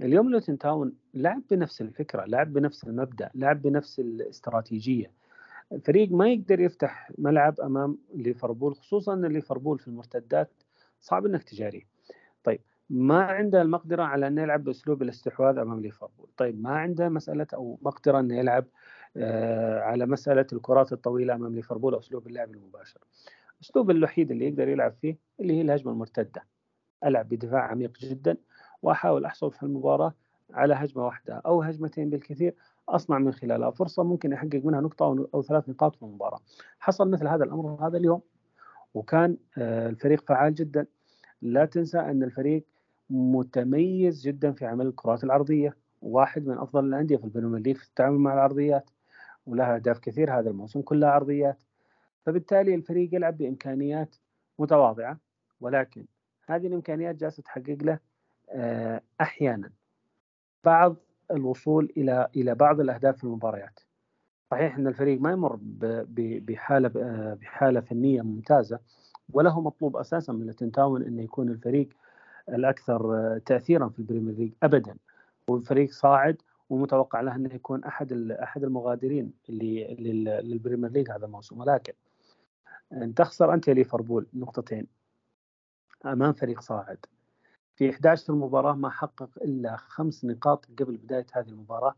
اليوم 0.00 0.30
لوتن 0.30 0.58
تاون 0.58 0.92
لعب 1.14 1.42
بنفس 1.50 1.80
الفكرة 1.80 2.24
لعب 2.24 2.52
بنفس 2.52 2.84
المبدأ 2.84 3.30
لعب 3.34 3.62
بنفس 3.62 4.00
الاستراتيجية. 4.00 5.10
الفريق 5.72 6.12
ما 6.12 6.28
يقدر 6.28 6.60
يفتح 6.60 7.12
ملعب 7.18 7.60
أمام 7.60 7.98
ليفربول 8.14 8.74
خصوصا 8.74 9.14
أن 9.14 9.26
ليفربول 9.26 9.78
في 9.78 9.88
المرتدات 9.88 10.50
صعب 11.00 11.26
أنك 11.26 11.42
تجاريه. 11.42 11.95
طيب 12.46 12.60
ما 12.90 13.22
عنده 13.22 13.62
المقدرة 13.62 14.02
على 14.02 14.26
أن 14.26 14.38
يلعب 14.38 14.64
بأسلوب 14.64 15.02
الاستحواذ 15.02 15.58
أمام 15.58 15.80
ليفربول؟ 15.80 16.28
طيب 16.36 16.62
ما 16.62 16.70
عنده 16.70 17.08
مسألة 17.08 17.46
أو 17.54 17.78
مقدرة 17.82 18.20
أنه 18.20 18.38
يلعب 18.38 18.64
آه 19.16 19.80
على 19.80 20.06
مسألة 20.06 20.46
الكرات 20.52 20.92
الطويلة 20.92 21.34
أمام 21.34 21.54
ليفربول 21.54 21.94
أو 21.94 22.00
أسلوب 22.00 22.26
اللعب 22.26 22.50
المباشر؟ 22.54 23.00
الأسلوب 23.60 23.90
الوحيد 23.90 24.30
اللي 24.30 24.48
يقدر 24.48 24.68
يلعب 24.68 24.92
فيه 25.00 25.16
اللي 25.40 25.52
هي 25.56 25.60
الهجمة 25.60 25.92
المرتدة. 25.92 26.44
ألعب 27.04 27.28
بدفاع 27.28 27.62
عميق 27.62 27.98
جدا 27.98 28.36
وأحاول 28.82 29.24
أحصل 29.24 29.52
في 29.52 29.62
المباراة 29.62 30.14
على 30.54 30.74
هجمة 30.74 31.06
واحدة 31.06 31.34
أو 31.46 31.62
هجمتين 31.62 32.10
بالكثير 32.10 32.54
أصنع 32.88 33.18
من 33.18 33.32
خلالها 33.32 33.70
فرصة 33.70 34.02
ممكن 34.02 34.32
أحقق 34.32 34.60
منها 34.64 34.80
نقطة 34.80 35.28
أو 35.34 35.42
ثلاث 35.42 35.68
نقاط 35.68 35.96
في 35.96 36.02
المباراة. 36.02 36.40
حصل 36.78 37.10
مثل 37.10 37.26
هذا 37.28 37.44
الأمر 37.44 37.86
هذا 37.88 37.98
اليوم 37.98 38.20
وكان 38.94 39.36
آه 39.58 39.88
الفريق 39.88 40.24
فعال 40.28 40.54
جدا. 40.54 40.86
لا 41.52 41.64
تنسى 41.64 41.98
أن 41.98 42.22
الفريق 42.22 42.64
متميز 43.10 44.22
جدا 44.26 44.52
في 44.52 44.66
عمل 44.66 44.86
الكرات 44.86 45.24
العرضية 45.24 45.76
واحد 46.02 46.46
من 46.46 46.58
أفضل 46.58 46.84
الأندية 46.84 47.16
في 47.16 47.24
البريمير 47.24 47.60
ليج 47.60 47.76
في 47.76 47.84
التعامل 47.84 48.18
مع 48.18 48.34
العرضيات 48.34 48.90
ولها 49.46 49.74
أهداف 49.74 49.98
كثير 49.98 50.38
هذا 50.38 50.50
الموسم 50.50 50.82
كلها 50.82 51.08
عرضيات 51.10 51.62
فبالتالي 52.26 52.74
الفريق 52.74 53.14
يلعب 53.14 53.36
بإمكانيات 53.36 54.16
متواضعة 54.58 55.18
ولكن 55.60 56.06
هذه 56.46 56.66
الإمكانيات 56.66 57.16
جالسة 57.16 57.42
تحقق 57.42 57.78
له 57.82 57.98
أحيانا 59.20 59.70
بعض 60.64 60.96
الوصول 61.30 61.92
إلى 61.96 62.28
إلى 62.36 62.54
بعض 62.54 62.80
الأهداف 62.80 63.16
في 63.16 63.24
المباريات. 63.24 63.80
صحيح 64.50 64.76
أن 64.76 64.86
الفريق 64.86 65.20
ما 65.20 65.32
يمر 65.32 65.58
بحالة 66.20 66.88
بحالة 67.40 67.80
فنية 67.80 68.22
ممتازة 68.22 68.80
ولا 69.32 69.50
هو 69.50 69.60
مطلوب 69.60 69.96
أساسا 69.96 70.32
من 70.32 70.48
لوتن 70.48 70.79
تاون 70.79 71.02
أنه 71.02 71.22
يكون 71.22 71.48
الفريق 71.48 71.88
الأكثر 72.48 73.38
تاثيرا 73.38 73.88
في 73.88 73.98
البريمير 73.98 74.34
ليج 74.34 74.52
ابدا. 74.62 74.96
والفريق 75.48 75.90
صاعد 75.90 76.42
ومتوقع 76.70 77.20
له 77.20 77.34
إنه 77.34 77.54
يكون 77.54 77.84
أحد 77.84 78.30
أحد 78.30 78.64
المغادرين 78.64 79.32
للبريمير 79.48 80.90
ليج 80.90 81.10
هذا 81.10 81.26
الموسم. 81.26 81.60
ولكن 81.60 81.92
أن 82.92 83.14
تخسر 83.14 83.54
أنت 83.54 83.70
ليفربول 83.70 84.26
نقطتين. 84.34 84.86
أمام 86.06 86.32
فريق 86.32 86.60
صاعد. 86.60 86.98
في 87.76 87.90
11 87.90 88.34
مباراة 88.34 88.72
ما 88.72 88.90
حقق 88.90 89.30
إلا 89.42 89.76
خمس 89.76 90.24
نقاط 90.24 90.66
قبل 90.78 90.96
بداية 90.96 91.26
هذه 91.32 91.48
المباراة. 91.48 91.94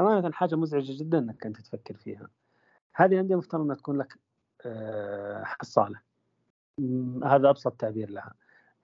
امانه 0.00 0.30
حاجة 0.30 0.56
مزعجة 0.56 0.98
جدا 0.98 1.18
إنك 1.18 1.46
أنت 1.46 1.60
تفكر 1.60 1.94
فيها. 1.94 2.28
هذه 2.94 3.12
الأندية 3.14 3.36
مفترض 3.36 3.60
إنها 3.60 3.76
تكون 3.76 3.98
لك 3.98 4.18
حصالة. 5.44 6.07
هذا 7.24 7.50
أبسط 7.50 7.72
تعبير 7.72 8.10
لها 8.10 8.34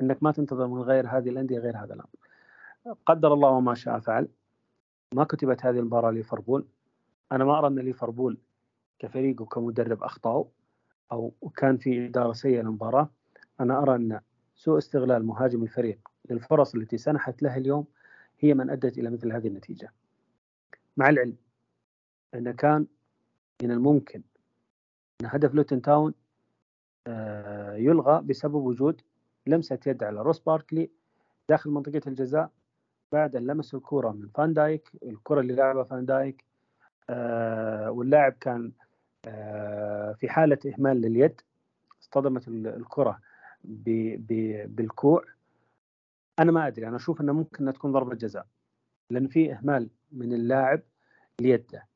إنك 0.00 0.22
ما 0.22 0.32
تنتظر 0.32 0.66
من 0.66 0.80
غير 0.82 1.08
هذه 1.08 1.28
الأندية 1.28 1.58
غير 1.58 1.76
هذا 1.76 1.94
الأمر. 1.94 2.08
قدر 3.06 3.34
الله 3.34 3.48
وما 3.48 3.74
شاء 3.74 3.98
فعل. 3.98 4.28
ما 5.14 5.24
كتبت 5.24 5.66
هذه 5.66 5.78
المباراة 5.78 6.10
ليفربول. 6.10 6.66
أنا 7.32 7.44
ما 7.44 7.58
أرى 7.58 7.66
أن 7.66 7.78
ليفربول 7.78 8.38
كفريق 8.98 9.42
وكمدرب 9.42 10.02
أخطأوا 10.02 10.44
أو 11.12 11.32
كان 11.56 11.76
في 11.76 12.06
إدارة 12.06 12.32
سيئة 12.32 12.62
للمباراة. 12.62 13.10
أنا 13.60 13.82
أرى 13.82 13.94
أن 13.94 14.20
سوء 14.54 14.78
استغلال 14.78 15.26
مهاجم 15.26 15.62
الفريق 15.62 15.98
للفرص 16.30 16.74
التي 16.74 16.98
سنحت 16.98 17.42
له 17.42 17.56
اليوم 17.56 17.86
هي 18.38 18.54
من 18.54 18.70
أدت 18.70 18.98
إلى 18.98 19.10
مثل 19.10 19.32
هذه 19.32 19.48
النتيجة. 19.48 19.92
مع 20.96 21.08
العلم 21.08 21.36
أن 22.34 22.50
كان 22.50 22.86
من 23.62 23.70
الممكن 23.70 24.22
إن 25.20 25.26
هدف 25.26 25.54
لوتن 25.54 25.82
تاون 25.82 26.14
يلغى 27.76 28.22
بسبب 28.22 28.54
وجود 28.54 29.00
لمسة 29.46 29.78
يد 29.86 30.02
على 30.04 30.22
روس 30.22 30.38
باركلي 30.38 30.90
داخل 31.48 31.70
منطقة 31.70 32.00
الجزاء 32.06 32.50
بعد 33.12 33.36
أن 33.36 33.46
لمس 33.46 33.74
الكرة 33.74 34.10
من 34.10 34.28
فان 34.34 34.54
دايك 34.54 34.90
الكرة 35.02 35.40
اللي 35.40 35.54
لعبها 35.54 35.84
فان 35.84 36.06
دايك 36.06 36.44
آه 37.10 37.90
واللاعب 37.90 38.32
كان 38.32 38.72
آه 39.26 40.12
في 40.12 40.28
حالة 40.28 40.58
إهمال 40.66 41.00
لليد 41.00 41.40
اصطدمت 42.02 42.48
الكرة 42.48 43.20
بالكوع. 44.66 45.24
أنا 46.38 46.52
ما 46.52 46.66
أدري 46.66 46.88
أنا 46.88 46.96
أشوف 46.96 47.20
أنه 47.20 47.32
ممكن 47.32 47.72
تكون 47.72 47.92
ضربة 47.92 48.14
جزاء 48.14 48.46
لأن 49.10 49.28
في 49.28 49.52
إهمال 49.52 49.90
من 50.12 50.32
اللاعب 50.32 50.80
ليده. 51.40 51.86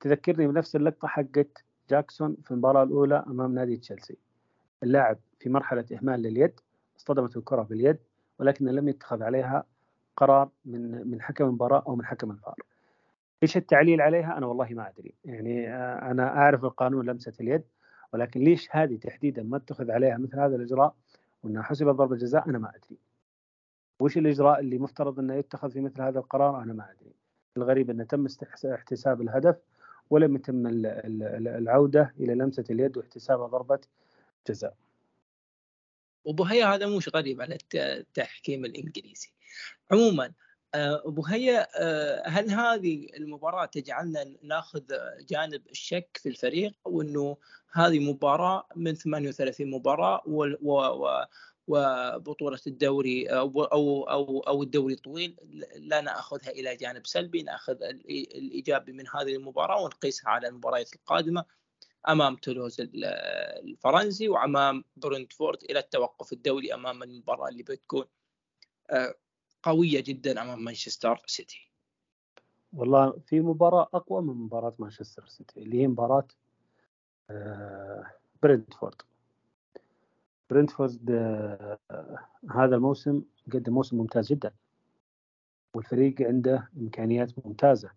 تذكرني 0.00 0.46
بنفس 0.46 0.76
اللقطة 0.76 1.08
حقت 1.08 1.64
جاكسون 1.90 2.36
في 2.44 2.50
المباراة 2.50 2.82
الأولى 2.82 3.24
أمام 3.26 3.54
نادي 3.54 3.76
تشيلسي. 3.76 4.16
اللاعب 4.82 5.18
في 5.38 5.48
مرحلة 5.48 5.84
إهمال 5.92 6.22
لليد 6.22 6.60
اصطدمت 6.98 7.36
الكرة 7.36 7.62
باليد 7.62 7.98
ولكن 8.38 8.66
لم 8.66 8.88
يتخذ 8.88 9.22
عليها 9.22 9.64
قرار 10.16 10.48
من 10.64 11.10
من 11.10 11.22
حكم 11.22 11.44
المباراة 11.44 11.84
أو 11.86 11.96
من 11.96 12.04
حكم 12.04 12.30
الفار. 12.30 12.54
إيش 13.42 13.56
التعليل 13.56 14.00
عليها؟ 14.00 14.38
أنا 14.38 14.46
والله 14.46 14.68
ما 14.70 14.88
أدري، 14.88 15.14
يعني 15.24 15.68
آه، 15.68 16.10
أنا 16.10 16.28
أعرف 16.28 16.64
القانون 16.64 17.06
لمسة 17.06 17.32
اليد 17.40 17.62
ولكن 18.12 18.40
ليش 18.40 18.68
هذه 18.76 18.96
تحديدا 18.96 19.42
ما 19.42 19.56
اتخذ 19.56 19.90
عليها 19.90 20.16
مثل 20.16 20.40
هذا 20.40 20.56
الإجراء 20.56 20.94
وإنها 21.42 21.62
حسبت 21.62 21.94
ضربة 21.94 22.16
جزاء 22.16 22.48
أنا 22.48 22.58
ما 22.58 22.68
أدري. 22.68 22.98
وش 24.00 24.18
الإجراء 24.18 24.60
اللي 24.60 24.78
مفترض 24.78 25.18
إنه 25.18 25.34
يتخذ 25.34 25.70
في 25.70 25.80
مثل 25.80 26.02
هذا 26.02 26.18
القرار 26.18 26.62
أنا 26.62 26.72
ما 26.72 26.90
أدري. 26.90 27.12
الغريب 27.56 27.90
إنه 27.90 28.04
تم 28.04 28.26
احتساب 28.72 29.22
الهدف 29.22 29.56
ولم 30.10 30.36
يتم 30.36 30.62
العودة 30.66 32.14
إلى 32.20 32.34
لمسة 32.34 32.64
اليد 32.70 32.96
واحتسابها 32.96 33.46
ضربة 33.46 33.78
جزاء. 34.48 34.74
هيا 36.42 36.74
هذا 36.74 36.86
مش 36.86 37.08
غريب 37.08 37.40
على 37.40 37.58
التحكيم 37.74 38.64
الإنجليزي. 38.64 39.32
عموما 39.90 40.32
آه، 40.74 41.02
أبو 41.06 41.26
هيا 41.26 41.68
آه، 41.82 42.28
هل 42.28 42.50
هذه 42.50 43.06
المباراة 43.16 43.64
تجعلنا 43.64 44.36
ناخذ 44.42 44.82
جانب 45.20 45.62
الشك 45.70 46.20
في 46.22 46.28
الفريق 46.28 46.72
وإنه 46.84 47.36
هذه 47.72 47.98
مباراة 47.98 48.66
من 48.76 48.94
38 48.94 49.70
مباراة 49.70 50.22
وبطولة 51.68 52.60
الدوري 52.66 53.26
أو 53.26 53.64
أو 53.64 54.02
أو, 54.02 54.40
أو 54.40 54.62
الدوري 54.62 54.96
طويل 54.96 55.36
لا 55.76 56.00
نأخذها 56.00 56.50
إلى 56.50 56.76
جانب 56.76 57.06
سلبي 57.06 57.42
نأخذ 57.42 57.82
الإيجابي 57.82 58.92
من 58.92 59.04
هذه 59.08 59.36
المباراة 59.36 59.82
ونقيسها 59.82 60.30
على 60.30 60.48
المباريات 60.48 60.94
القادمة 60.94 61.44
أمام 62.08 62.36
تولوز 62.36 62.76
الفرنسي 63.64 64.28
وأمام 64.28 64.84
برنتفورد 64.96 65.64
إلى 65.70 65.78
التوقف 65.78 66.32
الدولي 66.32 66.74
أمام 66.74 67.02
المباراة 67.02 67.48
اللي 67.48 67.62
بتكون 67.62 68.04
آه، 68.90 69.14
قوية 69.62 70.00
جدا 70.00 70.42
أمام 70.42 70.64
مانشستر 70.64 71.22
سيتي. 71.26 71.70
والله 72.72 73.18
في 73.26 73.40
مباراة 73.40 73.88
أقوى 73.94 74.22
من 74.22 74.34
مباراة 74.34 74.74
مانشستر 74.78 75.26
سيتي 75.26 75.60
اللي 75.62 75.82
هي 75.82 75.86
مباراة 75.88 76.28
آه 77.30 78.04
برنتفورد 78.42 79.02
برنتفورد 80.50 81.10
آه 81.10 81.78
هذا 82.50 82.76
الموسم 82.76 83.22
قدم 83.52 83.72
موسم 83.72 83.96
ممتاز 83.96 84.28
جدا 84.28 84.52
والفريق 85.74 86.22
عنده 86.22 86.68
إمكانيات 86.76 87.46
ممتازة. 87.46 87.90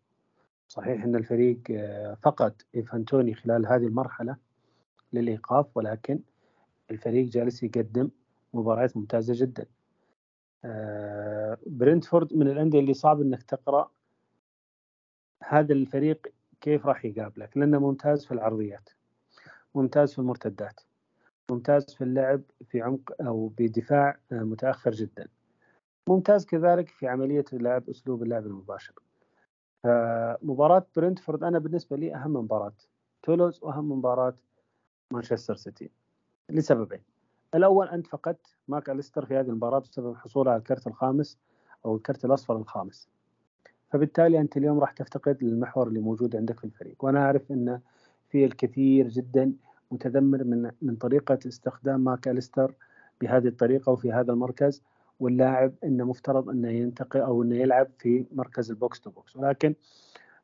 صحيح 0.70 1.04
أن 1.04 1.16
الفريق 1.16 1.60
آه 1.72 2.18
فقد 2.24 2.62
إيفانتوني 2.76 3.34
خلال 3.34 3.68
هذه 3.68 3.88
المرحلة 3.88 4.38
للإيقاف 5.14 5.78
ولكن 5.78 6.20
الفريق 6.92 7.28
جالس 7.30 7.64
يقدم 7.64 8.10
مباريات 8.54 8.98
ممتازة 8.98 9.34
جدا. 9.38 9.66
آه، 10.66 11.58
برنتفورد 11.66 12.34
من 12.34 12.48
الأندية 12.48 12.80
اللي 12.80 12.94
صعب 12.94 13.22
إنك 13.22 13.44
تقرأ 13.44 13.92
هذا 15.44 15.74
الفريق 15.74 16.28
كيف 16.62 16.86
راح 16.86 17.06
يقابلك 17.06 17.58
لأنه 17.58 17.80
ممتاز 17.80 18.26
في 18.26 18.32
العرضيات 18.34 18.90
ممتاز 19.76 20.14
في 20.14 20.20
المرتدات 20.20 20.82
ممتاز 21.52 21.96
في 21.96 22.04
اللعب 22.04 22.42
في 22.66 22.82
عمق 22.82 23.12
أو 23.22 23.48
بدفاع 23.48 24.20
آه، 24.32 24.36
متأخر 24.44 24.92
جدا. 24.92 25.28
ممتاز 26.10 26.46
كذلك 26.46 26.90
في 26.90 27.08
عملية 27.08 27.46
اللعب 27.54 27.90
أسلوب 27.90 28.24
اللعب 28.24 28.46
المباشر. 28.46 28.94
مباراة 30.44 30.86
برنتفورد 30.96 31.44
أنا 31.44 31.60
بالنسبة 31.60 31.98
لي 31.98 32.16
أهم 32.16 32.34
مباراة. 32.34 32.74
تولوز 33.24 33.60
واهم 33.64 33.92
مباراة. 33.92 34.34
مانشستر 35.14 35.56
سيتي. 35.56 35.90
لسببين. 36.50 37.00
الأول 37.56 37.88
أنت 37.88 38.08
فقدت 38.08 38.56
ماك 38.68 38.90
أليستر 38.90 39.26
في 39.26 39.36
هذه 39.36 39.48
المباراة 39.48 39.80
بسبب 39.80 40.16
حصوله 40.16 40.52
على 40.52 40.60
الكرت 40.60 40.88
الخامس 40.88 41.38
أو 41.86 41.96
الكرت 41.96 42.26
الأصفر 42.26 42.58
الخامس. 42.58 43.08
فبالتالي 43.90 44.40
أنت 44.40 44.58
اليوم 44.58 44.80
راح 44.80 44.92
تفتقد 44.92 45.44
للمحور 45.44 45.88
اللي 45.88 46.00
موجود 46.00 46.36
عندك 46.36 46.60
في 46.60 46.64
الفريق. 46.66 47.04
وأنا 47.04 47.20
أعرف 47.20 47.52
انه 47.52 47.82
في 48.30 48.46
الكثير 48.46 49.08
جدا 49.08 49.54
متذمر 49.92 50.44
من 50.44 50.72
من 50.82 50.96
طريقة 50.96 51.40
استخدام 51.48 52.04
ماك 52.04 52.28
أليستر 52.28 52.74
بهذه 53.22 53.48
الطريقة 53.48 53.92
وفي 53.92 54.12
هذا 54.12 54.34
المركز. 54.34 54.84
واللاعب 55.20 55.74
إنه 55.84 56.04
مفترض 56.04 56.50
إنه 56.50 56.70
ينتقل 56.70 57.20
أو 57.20 57.44
إنه 57.44 57.56
يلعب 57.56 57.88
في 57.98 58.26
مركز 58.32 58.70
ال 58.72 58.79
box 58.79 59.02
to 59.02 59.10
box 59.10 59.36
ولكن 59.36 59.76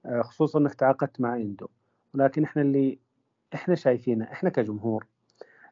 آه، 0.06 0.22
خصوصا 0.22 0.60
إنك 0.60 0.74
تعاقدت 0.74 1.22
مع 1.22 1.36
إندو 1.36 1.68
ولكن 2.14 2.44
إحنا 2.44 2.62
اللي 2.62 3.00
إحنا 3.54 3.76
شايفينه 3.76 4.26
إحنا 4.26 4.50
كجمهور 4.50 5.06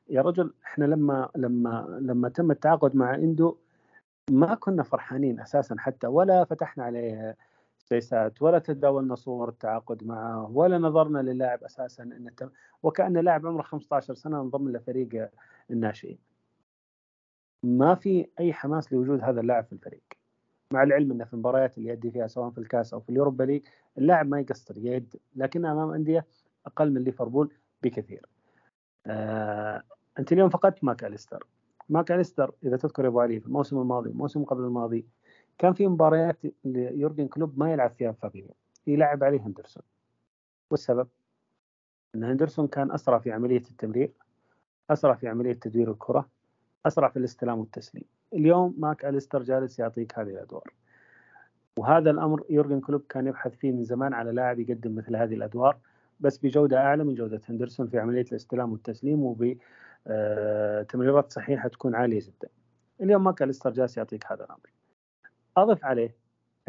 يا 0.09 0.21
رجل 0.21 0.53
إحنا 0.65 0.85
لما 0.85 1.29
لما 1.35 1.97
لما 2.01 2.29
تم 2.29 2.51
التعاقد 2.51 2.95
مع 2.95 3.15
إندو 3.15 3.57
ما 4.31 4.55
كنا 4.55 4.83
فرحانين 4.83 5.39
أساسا 5.39 5.75
حتى 5.79 6.07
ولا 6.07 6.43
فتحنا 6.45 6.83
عليه 6.83 7.37
سيسات 7.77 8.41
ولا 8.41 8.59
تداولنا 8.59 9.15
صور 9.15 9.49
التعاقد 9.49 10.03
معه 10.03 10.51
ولا 10.51 10.77
نظرنا 10.77 11.19
للاعب 11.19 11.63
أساسا 11.63 12.03
إنه 12.03 12.31
وكان 12.83 13.17
لاعب 13.17 13.47
عمره 13.47 13.61
15 13.61 14.13
سنة 14.13 14.41
انضم 14.41 14.69
لفريق 14.69 15.29
الناشئين. 15.71 16.32
ما 17.63 17.95
في 17.95 18.27
أي 18.39 18.53
حماس 18.53 18.93
لوجود 18.93 19.23
هذا 19.23 19.41
اللاعب 19.41 19.65
في 19.65 19.73
الفريق. 19.73 20.03
مع 20.71 20.83
العلم 20.83 21.11
إنه 21.11 21.25
في 21.25 21.33
المباريات 21.33 21.77
اللي 21.77 21.89
يؤدي 21.89 22.11
فيها 22.11 22.27
سواء 22.27 22.49
في 22.49 22.57
الكاس 22.57 22.93
أو 22.93 22.99
في 22.99 23.09
اليوروبا 23.09 23.43
ليج 23.43 23.65
اللاعب 23.97 24.27
ما 24.27 24.39
يقصر 24.39 24.77
يد. 24.77 25.15
لكن 25.35 25.65
أمام 25.65 25.89
أندية 25.91 26.25
أقل 26.65 26.91
من 26.91 27.01
ليفربول 27.01 27.53
بكثير. 27.83 28.25
آه 29.07 29.83
أنت 30.19 30.31
اليوم 30.33 30.49
فقدت 30.49 30.83
ماك 30.83 31.03
أليستر. 31.03 31.47
ماك 31.89 32.11
أليستر 32.11 32.51
إذا 32.63 32.77
تذكر 32.77 33.03
يا 33.03 33.09
أبو 33.09 33.19
علي 33.19 33.39
في 33.39 33.47
الموسم 33.47 33.81
الماضي 33.81 34.09
الموسم 34.09 34.43
قبل 34.43 34.63
الماضي 34.63 35.05
كان 35.57 35.73
في 35.73 35.87
مباريات 35.87 36.37
ليورجن 36.63 37.27
كلوب 37.27 37.59
ما 37.59 37.73
يلعب 37.73 37.91
فيها 37.91 38.11
فابينيو. 38.11 38.55
يلعب 38.87 39.23
عليه 39.23 39.41
هندرسون. 39.41 39.83
والسبب؟ 40.71 41.07
إن 42.15 42.23
هندرسون 42.23 42.67
كان 42.67 42.91
أسرع 42.91 43.19
في 43.19 43.31
عملية 43.31 43.61
التمرير 43.71 44.11
أسرع 44.89 45.13
في 45.13 45.27
عملية 45.27 45.53
تدوير 45.53 45.91
الكرة 45.91 46.29
أسرع 46.85 47.09
في 47.09 47.19
الاستلام 47.19 47.59
والتسليم. 47.59 48.03
اليوم 48.33 48.75
ماك 48.77 49.05
أليستر 49.05 49.43
جالس 49.43 49.79
يعطيك 49.79 50.19
هذه 50.19 50.29
الأدوار. 50.29 50.73
وهذا 51.77 52.11
الأمر 52.11 52.43
يورجن 52.49 52.79
كلوب 52.79 53.03
كان 53.09 53.27
يبحث 53.27 53.55
فيه 53.55 53.71
من 53.71 53.83
زمان 53.83 54.13
على 54.13 54.31
لاعب 54.31 54.59
يقدم 54.59 54.95
مثل 54.95 55.15
هذه 55.15 55.33
الأدوار 55.33 55.77
بس 56.19 56.37
بجودة 56.37 56.77
أعلى 56.77 57.03
من 57.03 57.15
جودة 57.15 57.41
هندرسون 57.49 57.87
في 57.87 57.99
عملية 57.99 58.25
الاستلام 58.31 58.71
والتسليم 58.71 59.23
وب 59.23 59.57
آه، 60.07 60.81
تمريرات 60.81 61.31
صحيحة 61.31 61.69
تكون 61.69 61.95
عالية 61.95 62.19
جدا. 62.19 62.49
اليوم 63.01 63.23
ما 63.23 63.31
كان 63.31 63.47
ليستر 63.47 63.71
جالس 63.71 63.97
يعطيك 63.97 64.31
هذا 64.31 64.43
الأمر. 64.43 64.73
أضف 65.57 65.85
عليه 65.85 66.15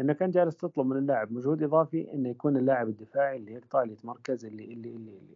انك 0.01 0.21
انت 0.21 0.33
جالس 0.33 0.57
تطلب 0.57 0.85
من 0.85 0.97
اللاعب 0.97 1.31
مجهود 1.31 1.63
إضافي 1.63 2.13
إنه 2.13 2.29
يكون 2.29 2.57
اللاعب 2.57 2.87
الدفاعي 2.87 3.37
اللي 3.37 3.53
يقطع 3.53 3.81
اللي 3.81 3.93
يتمركز 3.93 4.45
اللي 4.45 4.63
اللي 4.63 4.89
اللي, 4.89 5.17
اللي. 5.17 5.35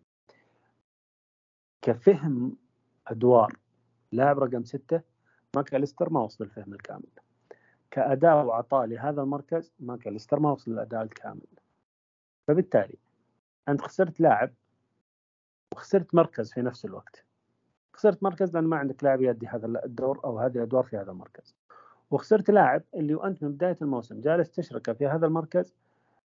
كفهم 1.82 2.56
أدوار 3.08 3.58
لاعب 4.12 4.39
رقم 4.39 4.63
ستة 4.63 5.02
ماكاليستر 5.56 6.10
ما 6.10 6.22
وصل 6.22 6.43
الفهم 6.43 6.74
الكامل. 6.74 7.10
كأداء 7.91 8.45
وعطاء 8.45 8.86
لهذا 8.86 9.22
المركز 9.22 9.74
ماكاليستر 9.80 10.39
ما 10.39 10.52
وصل 10.52 10.72
الأداء 10.72 11.04
الكامل. 11.04 11.48
فبالتالي 12.48 12.98
أنت 13.69 13.82
خسرت 13.82 14.19
لاعب 14.19 14.54
وخسرت 15.74 16.15
مركز 16.15 16.54
في 16.54 16.62
نفس 16.62 16.86
الوقت. 16.86 17.26
خسرت 17.93 18.24
مركز 18.24 18.54
لأن 18.54 18.63
ما 18.63 18.78
عندك 18.78 19.04
لاعب 19.04 19.22
يؤدي 19.22 19.48
هذا 19.48 19.65
الدور 19.86 20.19
أو 20.24 20.39
هذه 20.39 20.56
الأدوار 20.56 20.84
في 20.84 20.98
هذا 20.98 21.12
المركز. 21.12 21.56
وخسرت 22.12 22.52
لاعب 22.52 22.84
اللي 22.95 23.15
وأنت 23.15 23.43
من 23.43 23.52
بداية 23.52 23.78
الموسم 23.82 24.22
جالس 24.22 24.52
تشركه 24.52 24.93
في 24.93 25.08
هذا 25.08 25.26
المركز 25.26 25.76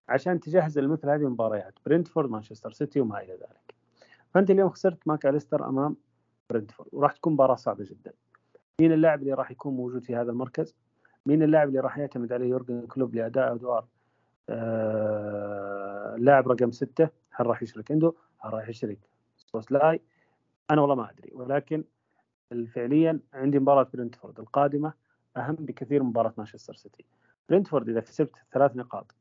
عشان 0.08 0.40
تجهز 0.40 0.78
لمثل 0.78 1.08
هذه 1.08 1.22
المباريات. 1.22 1.74
برنتفورد 1.86 2.30
مانشستر 2.30 2.72
سيتي 2.72 3.00
وما 3.00 3.20
إلى 3.20 3.32
ذلك. 3.32 3.74
فأنت 4.34 4.50
اليوم 4.50 4.70
خسرت 4.70 5.08
ماك 5.08 5.26
اليستر 5.26 5.68
أمام 5.68 5.96
برنتفورد 6.52 6.88
وراح 6.92 7.12
تكون 7.12 7.32
مباراة 7.32 7.54
صعبة 7.54 7.84
جدا. 7.84 8.12
مين 8.80 8.92
اللاعب 8.92 9.20
اللي 9.20 9.34
راح 9.34 9.50
يكون 9.50 9.76
موجود 9.76 10.04
في 10.04 10.16
هذا 10.16 10.30
المركز؟ 10.30 10.76
مين 11.26 11.42
اللاعب 11.42 11.68
اللي 11.68 11.80
راح 11.80 11.98
يعتمد 11.98 12.32
عليه 12.32 12.46
يورجن 12.46 12.86
كلوب 12.86 13.14
لأداء 13.14 13.54
أدوار؟ 13.54 13.86
آه 14.48 16.16
لاعب 16.18 16.48
رقم 16.48 16.70
ستة 16.70 17.08
هل 17.30 17.46
راح 17.46 17.62
يشرك 17.62 17.92
إندو؟ 17.92 18.12
هل 18.40 18.54
راح 18.54 18.68
يشرك؟ 18.68 18.98
سوبوسلاي 19.36 20.00
أنا 20.70 20.80
والله 20.80 20.94
ما 20.94 21.10
أدري 21.10 21.30
ولكن 21.34 21.84
فعليا 22.74 23.20
عندي 23.34 23.58
مباراة 23.58 23.88
برنتفورد 23.94 24.40
القادمة 24.40 24.92
أهم 25.36 25.54
بكثير 25.54 26.02
من 26.02 26.08
مباراة 26.08 26.34
مانشستر 26.38 26.74
سيتي. 26.74 27.04
برنتفورد 27.48 27.88
إذا 27.88 28.00
كسبت 28.00 28.36
ثلاث 28.52 28.76
نقاط 28.76 29.14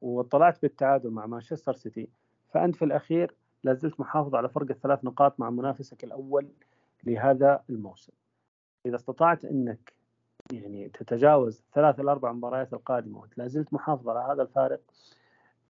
وطلعت 0.00 0.62
بالتعادل 0.62 1.10
مع 1.10 1.26
مانشستر 1.26 1.72
سيتي 1.72 2.08
فأنت 2.48 2.76
في 2.76 2.84
الأخير 2.84 3.34
لازلت 3.64 4.00
محافظ 4.00 4.34
على 4.34 4.48
فرق 4.48 4.70
الثلاث 4.70 5.04
نقاط 5.04 5.40
مع 5.40 5.50
منافسك 5.50 6.04
الأول 6.04 6.48
لهذا 7.04 7.62
الموسم. 7.70 8.12
إذا 8.86 8.96
استطعت 8.96 9.44
إنك 9.44 9.92
يعني 10.52 10.88
تتجاوز 10.88 11.64
ثلاث 11.74 12.00
الاربع 12.00 12.32
مباريات 12.32 12.72
القادمة 12.72 13.20
ولا 13.20 13.48
زلت 13.48 13.74
محافظ 13.74 14.08
على 14.08 14.32
هذا 14.32 14.42
الفارق 14.42 14.80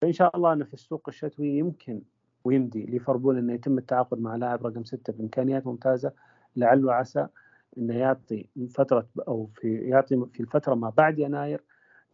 فإن 0.01 0.11
شاء 0.11 0.37
الله 0.37 0.53
انه 0.53 0.65
في 0.65 0.73
السوق 0.73 1.03
الشتوي 1.07 1.57
يمكن 1.57 2.01
ويمدي 2.43 2.85
ليفربول 2.85 3.37
انه 3.37 3.53
يتم 3.53 3.77
التعاقد 3.77 4.21
مع 4.21 4.35
لاعب 4.35 4.67
رقم 4.67 4.83
ستة 4.83 5.13
بامكانيات 5.13 5.67
ممتازة 5.67 6.11
لعل 6.55 6.85
وعسى 6.85 7.27
انه 7.77 7.97
يعطي 7.97 8.45
فترة 8.69 9.07
أو 9.27 9.49
في 9.55 9.75
يعطي 9.75 10.25
في 10.33 10.39
الفترة 10.39 10.75
ما 10.75 10.89
بعد 10.89 11.19
يناير 11.19 11.63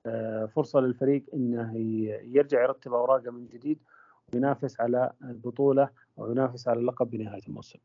آه، 0.06 0.46
فرصة 0.46 0.80
للفريق 0.80 1.26
إنه 1.34 1.78
يرجع 2.24 2.64
يرتب 2.64 2.94
أوراقه 2.94 3.32
من 3.32 3.48
جديد. 3.48 3.80
وينافس 4.34 4.80
على 4.80 5.14
البطولة 5.24 5.90
أو 6.20 6.32
ينافس 6.32 6.68
على 6.68 6.80
اللقب 6.80 7.10
بنهاية 7.10 7.42
الموسم. 7.48 7.80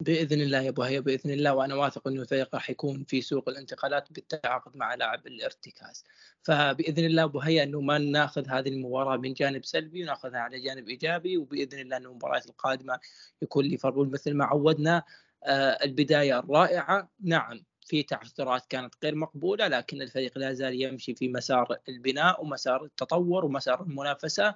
بإذن 0.00 0.40
الله 0.40 0.60
يا 0.60 0.68
أبو 0.68 0.82
هيا 0.82 1.00
بإذن 1.00 1.30
الله 1.30 1.54
وأنا 1.54 1.74
واثق 1.74 2.08
إنه 2.08 2.22
الفريق 2.22 2.54
راح 2.54 2.70
يكون 2.70 3.04
في 3.04 3.20
سوق 3.20 3.48
الانتقالات 3.48 4.12
بالتعاقد 4.12 4.76
مع 4.76 4.94
لاعب 4.94 5.26
الارتكاز. 5.26 6.04
فبإذن 6.42 7.04
الله 7.04 7.24
أبو 7.24 7.40
هيا 7.40 7.62
إنه 7.62 7.80
ما 7.80 7.98
ناخذ 7.98 8.48
هذه 8.48 8.68
المباراة 8.68 9.16
من 9.16 9.32
جانب 9.32 9.64
سلبي 9.64 10.02
وناخذها 10.02 10.38
على 10.38 10.60
جانب 10.60 10.88
إيجابي 10.88 11.36
وبإذن 11.36 11.78
الله 11.80 11.96
إنه 11.96 12.08
المباريات 12.08 12.46
القادمة 12.46 13.00
يكون 13.42 13.64
ليفربول 13.64 14.10
مثل 14.10 14.34
ما 14.34 14.44
عودنا 14.44 15.02
آه 15.44 15.78
البداية 15.84 16.38
الرائعة. 16.38 17.10
نعم. 17.20 17.64
في 17.90 18.02
تعثرات 18.02 18.66
كانت 18.66 18.94
غير 19.04 19.14
مقبولة 19.14 19.68
لكن 19.68 20.02
الفريق 20.02 20.38
لا 20.38 20.52
زال 20.52 20.82
يمشي 20.82 21.14
في 21.14 21.28
مسار 21.28 21.76
البناء 21.88 22.42
ومسار 22.42 22.84
التطور 22.84 23.44
ومسار 23.44 23.82
المنافسة 23.82 24.54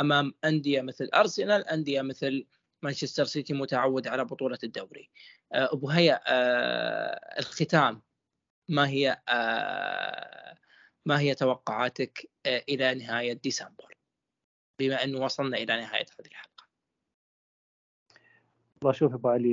أمام 0.00 0.34
أندية 0.44 0.82
مثل 0.82 1.08
أرسنال 1.14 1.68
أندية 1.68 2.02
مثل 2.02 2.46
مانشستر 2.82 3.24
سيتي 3.24 3.54
متعود 3.54 4.08
على 4.08 4.24
بطولة 4.24 4.58
الدوري. 4.64 5.10
آه، 5.52 5.72
أبو 5.72 5.90
هيا 5.90 6.20
آه، 6.26 7.38
الختام 7.38 8.02
ما 8.68 8.88
هي 8.88 9.22
آه، 9.28 10.58
ما 11.06 11.20
هي 11.20 11.34
توقعاتك 11.34 12.30
إلى 12.46 12.94
نهاية 12.94 13.32
ديسمبر؟ 13.32 13.94
بما 14.78 15.04
أنه 15.04 15.24
وصلنا 15.24 15.56
إلى 15.56 15.76
نهاية 15.80 16.06
هذه 16.20 16.26
الحلقة. 16.26 16.66
والله 18.76 18.92
شوف 18.92 19.14
أبو 19.14 19.28
علي 19.28 19.52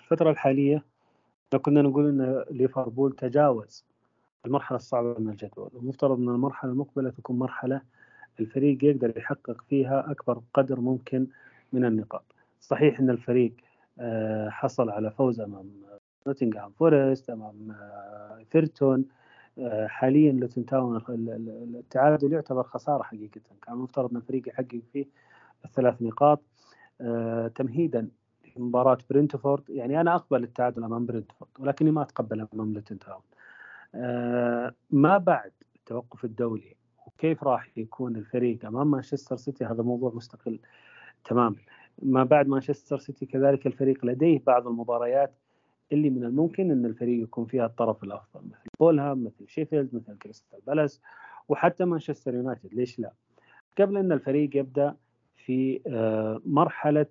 الفترة 0.00 0.30
الحالية 1.50 1.58
كنا 1.58 1.82
نقول 1.82 2.08
أن 2.08 2.44
ليفربول 2.50 3.12
تجاوز 3.12 3.84
المرحلة 4.46 4.76
الصعبة 4.76 5.18
من 5.18 5.28
الجدول 5.30 5.70
المفترض 5.74 6.18
أن 6.18 6.28
المرحلة 6.28 6.70
المقبلة 6.70 7.10
تكون 7.10 7.38
مرحلة 7.38 7.82
الفريق 8.40 8.84
يقدر 8.84 9.18
يحقق 9.18 9.62
فيها 9.68 10.10
أكبر 10.10 10.40
قدر 10.54 10.80
ممكن 10.80 11.26
من 11.72 11.84
النقاط. 11.84 12.24
صحيح 12.60 13.00
إن 13.00 13.10
الفريق 13.10 13.52
آه، 14.00 14.48
حصل 14.48 14.90
على 14.90 15.10
فوز 15.10 15.40
أمام 15.40 15.70
نوتنغهام 16.26 16.70
فورست 16.70 17.30
أمام 17.30 17.70
آه، 17.70 18.44
إيفرتون 18.50 19.04
آه، 19.58 19.86
حاليا 19.86 20.32
لوتن 20.32 20.66
تاون 20.66 21.02
التعادل 21.08 22.32
يعتبر 22.32 22.62
خسارة 22.62 23.02
حقيقة. 23.02 23.40
كان 23.62 23.74
المفترض 23.74 24.10
إن 24.10 24.16
الفريق 24.16 24.48
يحقق 24.48 24.80
فيه 24.92 25.06
الثلاث 25.64 26.02
نقاط 26.02 26.42
تمهيدا 27.54 28.08
لمباراه 28.56 28.98
برنتفورد 29.10 29.70
يعني 29.70 30.00
أنا 30.00 30.14
أقبل 30.14 30.42
التعادل 30.42 30.84
أمام 30.84 31.06
برنتفورد 31.06 31.50
ولكني 31.58 31.90
ما 31.90 32.02
أتقبل 32.02 32.46
أمام 32.54 32.72
لوتن 32.72 32.98
تاون 32.98 33.22
ما 34.90 35.18
بعد 35.18 35.52
التوقف 35.76 36.24
الدولي 36.24 36.76
وكيف 37.06 37.44
راح 37.44 37.68
يكون 37.76 38.16
الفريق 38.16 38.66
أمام 38.66 38.90
مانشستر 38.90 39.36
سيتي 39.36 39.64
هذا 39.64 39.82
موضوع 39.82 40.12
مستقل 40.14 40.58
تمام 41.24 41.56
ما 42.02 42.24
بعد 42.24 42.48
مانشستر 42.48 42.98
سيتي 42.98 43.26
كذلك 43.26 43.66
الفريق 43.66 44.04
لديه 44.04 44.42
بعض 44.46 44.66
المباريات 44.66 45.34
اللي 45.92 46.10
من 46.10 46.24
الممكن 46.24 46.70
أن 46.70 46.86
الفريق 46.86 47.22
يكون 47.22 47.46
فيها 47.46 47.66
الطرف 47.66 48.04
الأفضل 48.04 48.40
مثل 48.46 48.68
فولهام 48.80 49.24
مثل 49.24 49.48
شيفيلد 49.48 49.94
مثل 49.94 50.18
كريستال 50.18 50.60
بالاس 50.66 51.00
وحتى 51.48 51.84
مانشستر 51.84 52.34
يونايتد 52.34 52.74
ليش 52.74 52.98
لا؟ 52.98 53.12
قبل 53.78 53.96
أن 53.96 54.12
الفريق 54.12 54.56
يبدأ 54.56 54.96
في 55.36 55.80
آه، 55.86 56.40
مرحلة 56.46 57.06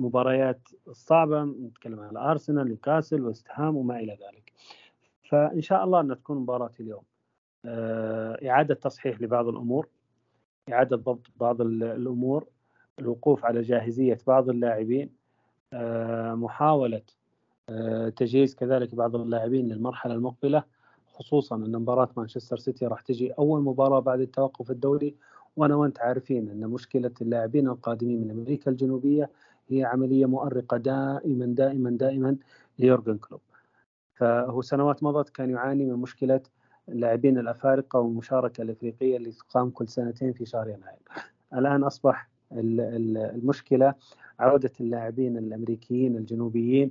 مباريات 0.00 0.68
صعبة 0.92 1.44
نتكلم 1.44 2.00
عن 2.00 2.16
أرسنال 2.16 2.66
نيوكاسل 2.66 3.22
وست 3.22 3.46
هام 3.50 3.76
وما 3.76 3.98
إلى 3.98 4.12
ذلك. 4.12 4.52
فإن 5.28 5.60
شاء 5.60 5.84
الله 5.84 6.00
أن 6.00 6.16
تكون 6.18 6.38
مباراة 6.38 6.70
اليوم 6.80 7.02
آه، 7.64 8.48
إعادة 8.48 8.74
تصحيح 8.74 9.22
لبعض 9.22 9.48
الأمور 9.48 9.88
إعادة 10.72 10.96
ضبط 10.96 11.26
بعض 11.36 11.60
الأمور 11.60 12.46
الوقوف 12.98 13.44
على 13.44 13.62
جاهزية 13.62 14.18
بعض 14.26 14.48
اللاعبين 14.48 15.10
آه، 15.72 16.34
محاولة 16.34 17.02
آه، 17.68 18.08
تجهيز 18.08 18.54
كذلك 18.54 18.94
بعض 18.94 19.16
اللاعبين 19.16 19.68
للمرحلة 19.68 20.14
المقبلة 20.14 20.64
خصوصا 21.06 21.56
أن 21.56 21.72
مباراة 21.76 22.08
مانشستر 22.16 22.56
سيتي 22.58 22.86
راح 22.86 23.00
تجي 23.00 23.32
أول 23.32 23.62
مباراة 23.62 24.00
بعد 24.00 24.20
التوقف 24.20 24.70
الدولي 24.70 25.14
وأنا 25.56 25.74
وأنت 25.74 26.00
عارفين 26.00 26.50
أن 26.50 26.70
مشكلة 26.70 27.10
اللاعبين 27.20 27.68
القادمين 27.68 28.20
من 28.20 28.30
أمريكا 28.30 28.70
الجنوبية 28.70 29.30
هي 29.72 29.84
عملية 29.84 30.26
مؤرقة 30.26 30.76
دائما 30.76 31.46
دائما 31.46 31.90
دائما 31.90 32.36
ليورجن 32.78 33.18
كلوب. 33.18 33.40
فهو 34.14 34.62
سنوات 34.62 35.02
مضت 35.02 35.28
كان 35.28 35.50
يعاني 35.50 35.84
من 35.84 35.94
مشكلة 35.94 36.40
اللاعبين 36.88 37.38
الأفارقة 37.38 37.98
والمشاركة 37.98 38.62
الإفريقية 38.62 39.16
اللي 39.16 39.30
تقام 39.32 39.70
كل 39.70 39.88
سنتين 39.88 40.32
في 40.32 40.44
شهر 40.44 40.68
يناير. 40.68 40.98
الآن 41.54 41.84
أصبح 41.84 42.28
المشكلة 42.52 43.94
عودة 44.38 44.72
اللاعبين 44.80 45.38
الأمريكيين 45.38 46.16
الجنوبيين 46.16 46.90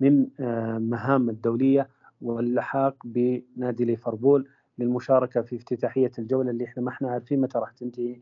من 0.00 0.26
آه، 0.40 0.78
مهام 0.78 1.30
الدولية 1.30 1.88
واللحاق 2.22 2.94
بنادي 3.04 3.84
ليفربول 3.84 4.48
للمشاركة 4.78 5.42
في 5.42 5.56
افتتاحية 5.56 6.10
الجولة 6.18 6.50
اللي 6.50 6.64
إحنا 6.64 6.82
ما 6.82 6.90
إحنا 6.90 7.10
عارفين 7.10 7.40
متى 7.40 7.58
راح 7.58 7.70
تنتهي 7.70 8.20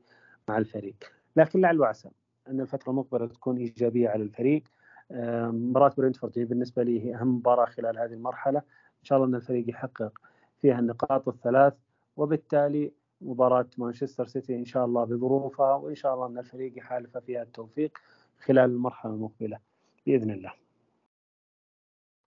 مع 0.49 0.59
الفريق. 0.59 0.95
لكن 1.37 1.61
لعل 1.61 1.81
وعسى 1.81 2.09
أن 2.49 2.61
الفترة 2.61 2.91
المقبلة 2.91 3.27
تكون 3.27 3.59
إيجابية 3.59 4.09
على 4.09 4.23
الفريق. 4.23 4.63
آه، 5.11 5.47
مباراة 5.47 5.93
برينتفورد 5.99 6.39
هي 6.39 6.45
بالنسبة 6.45 6.83
لي 6.83 7.05
هي 7.05 7.15
أهم 7.15 7.37
مباراة 7.37 7.67
خلال 7.67 7.99
هذه 7.99 8.13
المرحلة. 8.13 8.59
إن 8.59 9.05
شاء 9.05 9.19
الله 9.19 9.29
أن 9.29 9.35
الفريق 9.35 9.71
يحقق 9.71 10.19
فيها 10.63 10.79
النقاط 10.79 11.29
الثلاث 11.29 11.75
وبالتالي 12.17 12.93
مباراة 13.21 13.67
مانشستر 13.79 14.27
سيتي 14.27 14.57
إن 14.57 14.65
شاء 14.65 14.85
الله 14.85 15.05
بظروفها 15.05 15.75
وإن 15.75 15.95
شاء 15.95 16.15
الله 16.15 16.27
أن 16.27 16.39
الفريق 16.39 16.79
يحالف 16.79 17.17
فيها 17.17 17.43
التوفيق 17.43 17.99
خلال 18.45 18.71
المرحلة 18.71 19.13
المقبلة. 19.13 19.59
بإذن 20.07 20.31
الله. 20.31 20.53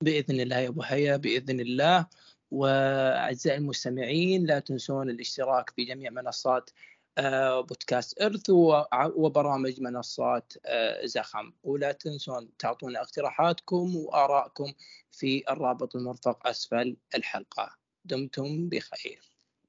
بإذن 0.04 0.40
الله 0.40 0.58
يا 0.58 0.68
أبو 0.68 0.82
حيا 0.82 1.18
بإذن 1.18 1.60
الله. 1.60 2.08
وأعزائي 2.52 3.58
المستمعين 3.58 4.46
لا 4.46 4.60
تنسون 4.60 5.10
الاشتراك 5.10 5.70
في 5.70 5.86
جميع 5.86 6.12
منصات 6.12 6.70
بودكاست 7.62 8.22
إرث 8.22 8.50
وبرامج 9.16 9.82
منصات 9.82 10.54
آه، 10.66 11.06
زخم. 11.06 11.52
ولا 11.64 11.92
تنسون 11.92 12.58
تعطونا 12.60 13.02
اقتراحاتكم 13.02 13.96
وآرائكم 13.96 14.74
في 15.12 15.44
الرابط 15.50 15.96
المرفق 15.96 16.48
أسفل 16.48 16.98
الحلقة. 17.16 17.76
دمتم 18.06 18.70
بخير. 18.70 19.31